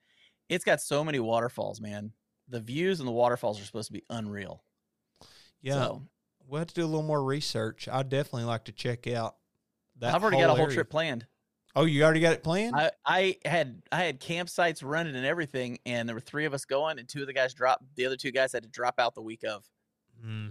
[0.48, 2.12] it's got so many waterfalls, man.
[2.52, 4.62] The views and the waterfalls are supposed to be unreal.
[5.60, 5.72] Yeah.
[5.74, 6.02] So,
[6.48, 7.88] We'll have to do a little more research.
[7.90, 9.36] I'd definitely like to check out
[10.00, 10.14] that.
[10.14, 10.74] I've already got a whole area.
[10.74, 11.26] trip planned.
[11.74, 12.74] Oh, you already got it planned?
[12.76, 16.64] I, I had I had campsites running and everything, and there were three of us
[16.66, 17.84] going, and two of the guys dropped.
[17.94, 19.64] The other two guys had to drop out the week of.
[20.22, 20.48] Hmm.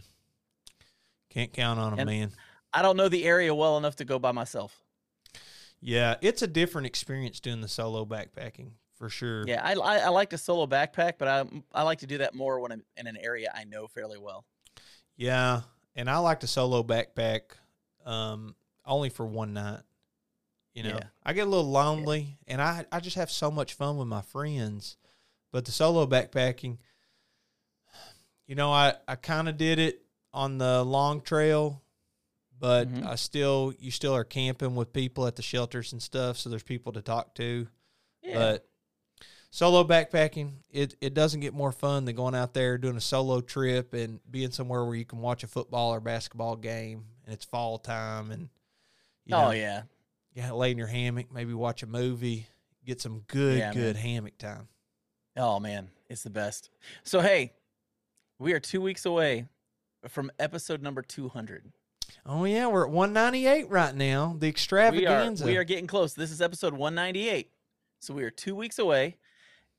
[1.30, 2.32] Can't count on them, And- man.
[2.74, 4.82] I don't know the area well enough to go by myself.
[5.82, 8.72] Yeah, it's a different experience doing the solo backpacking
[9.02, 9.44] for sure.
[9.48, 11.44] Yeah, I, I I like to solo backpack, but I
[11.74, 14.46] I like to do that more when I'm in an area I know fairly well.
[15.18, 15.62] Yeah,
[15.96, 17.42] and I like to solo backpack
[18.06, 19.82] um only for one night.
[20.76, 21.04] You know, Yeah.
[21.26, 24.22] I get a little lonely and I I just have so much fun with my
[24.22, 24.98] friends.
[25.52, 26.78] But the solo backpacking
[28.48, 31.82] you know, I I kind of did it on the long trail,
[32.60, 33.06] but Mhm.
[33.08, 36.64] I still you still are camping with people at the shelters and stuff, so there's
[36.64, 37.68] people to talk to.
[38.24, 38.68] Yeah, But
[39.52, 43.42] solo backpacking, it, it doesn't get more fun than going out there doing a solo
[43.42, 47.46] trip and being somewhere where you can watch a football or basketball game and it's
[47.46, 48.50] fall time and
[49.26, 49.84] you oh, know, oh yeah,
[50.34, 52.48] yeah, lay in your hammock, maybe watch a movie,
[52.86, 54.68] get some good, Yeah, good hammock time.
[55.38, 56.72] oh man, it's the best.
[57.04, 57.54] So hey,
[58.40, 59.46] we are two weeks away
[60.08, 61.72] from episode number two hundred.
[62.26, 64.36] Oh yeah, we're at 198 right now.
[64.38, 65.46] The We are extravaganza.
[65.46, 66.14] we are getting close.
[66.14, 67.52] This is episode one ninety eight,
[68.00, 69.18] so we are two weeks away,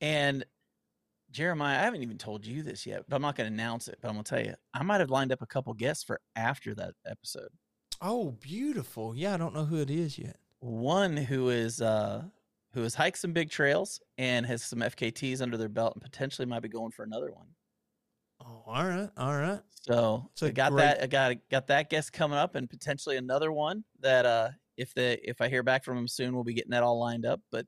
[0.03, 0.45] and.
[1.31, 3.97] Jeremiah, I haven't even told you this yet, but I'm not going to announce it.
[4.03, 6.21] But I'm going to tell you, I might have lined up a couple guests for
[6.37, 7.49] after that episode.
[8.03, 9.17] oh, beautiful.
[9.17, 10.37] Yeah, I don't know who it is yet.
[10.61, 12.25] one who is uh
[12.75, 16.45] who has hiked some big trails and has some FKTs under their belt and potentially
[16.45, 17.47] might be going for another one.
[18.45, 19.61] Oh, all right, all right.
[19.71, 23.51] So, I got great- that I got got that guest coming up and potentially another
[23.53, 26.73] one that uh if the if I hear back from him soon we'll be getting
[26.73, 27.41] that all lined up.
[27.51, 27.67] But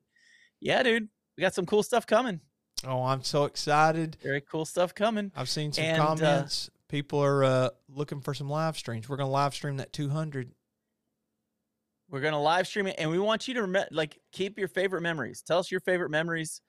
[0.61, 2.39] yeah, dude, we got some cool stuff coming.
[2.85, 4.17] Oh, I'm so excited.
[4.21, 5.31] Very cool stuff coming.
[5.35, 6.69] I've seen some And, uh, comments.
[6.87, 9.09] People are uh, looking for some live streams.
[9.09, 10.51] We're gonna live stream that 200.
[12.09, 15.01] We're gonna live stream it, and we want you to rem- like keep your favorite
[15.01, 15.41] memories.
[15.41, 16.61] Tell us your favorite memories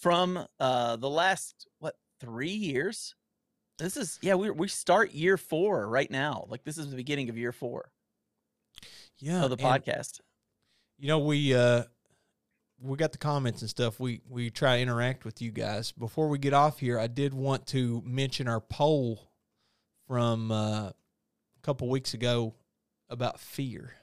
[0.00, 3.14] from uh the last what three years.
[3.78, 6.46] This is yeah we we start year four right now.
[6.48, 7.90] Like this is the beginning of year four.
[9.18, 10.20] Yeah, of the podcast.
[10.98, 11.84] You know, we uh
[12.82, 14.00] we got the comments and stuff.
[14.00, 15.92] We we try to interact with you guys.
[15.92, 19.30] Before we get off here, I did want to mention our poll
[20.08, 20.94] from uh, a
[21.62, 22.54] couple weeks ago
[23.08, 23.94] about fear.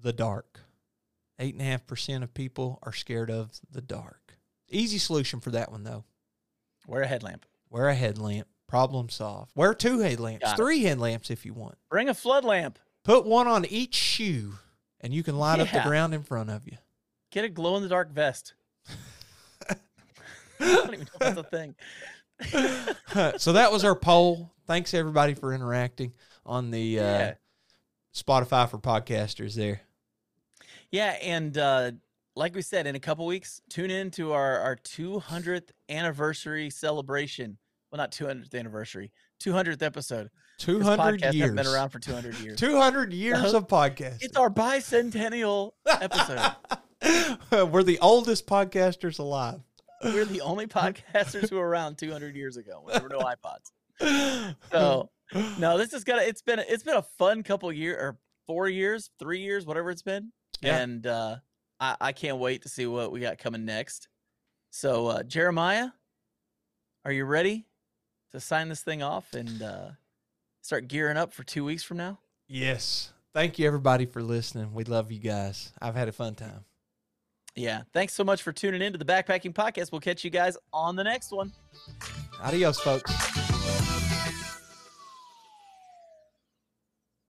[0.00, 0.60] the dark.
[1.38, 4.38] Eight and a half percent of people are scared of the dark.
[4.68, 6.04] Easy solution for that one though.
[6.86, 7.44] wear a headlamp.
[7.68, 8.48] Wear a headlamp.
[8.66, 9.52] Problem solved.
[9.54, 10.56] Wear two headlamps, Got it.
[10.62, 11.76] three headlamps if you want.
[11.90, 12.78] Bring a flood lamp.
[13.06, 14.54] Put one on each shoe,
[15.00, 16.76] and you can light up the ground in front of you.
[17.30, 18.54] Get a glow in the dark vest.
[19.70, 19.76] I
[20.58, 21.76] don't even know that's a thing.
[23.38, 24.50] so that was our poll.
[24.66, 27.34] Thanks everybody for interacting on the uh, Yeah.
[28.12, 29.82] Spotify for podcasters there.
[30.90, 31.92] Yeah, and uh,
[32.34, 37.56] like we said, in a couple weeks, tune in to our our 200th anniversary celebration.
[37.92, 40.28] Well, not 200th anniversary, 200th episode.
[40.58, 41.52] Two hundred years.
[41.52, 42.58] been around for 200 years.
[42.58, 44.18] Two hundred years of podcast.
[44.22, 46.56] It's our bicentennial episode.
[47.70, 49.60] We're the oldest podcasters alive.
[50.02, 53.18] We're the only podcasters who were around 200 years ago when there were no
[54.00, 54.54] iPods.
[54.70, 55.10] So
[55.58, 56.22] no, this is gonna.
[56.22, 60.02] It's been it's been a fun couple year or four years, three years, whatever it's
[60.02, 60.32] been.
[60.62, 60.78] Yeah.
[60.78, 61.36] And uh,
[61.80, 64.08] I, I can't wait to see what we got coming next.
[64.70, 65.88] So uh, Jeremiah,
[67.04, 67.66] are you ready
[68.32, 69.88] to sign this thing off and uh,
[70.66, 72.18] start gearing up for two weeks from now?
[72.48, 73.12] yes.
[73.32, 74.72] Thank you everybody for listening.
[74.72, 75.70] We love you guys.
[75.82, 76.64] I've had a fun time.
[77.54, 77.82] Yeah.
[77.92, 79.92] Thanks so much for tuning in to the Backpacking Podcast.
[79.92, 81.52] We'll catch you guys on the next one.
[82.42, 83.55] Adios, folks.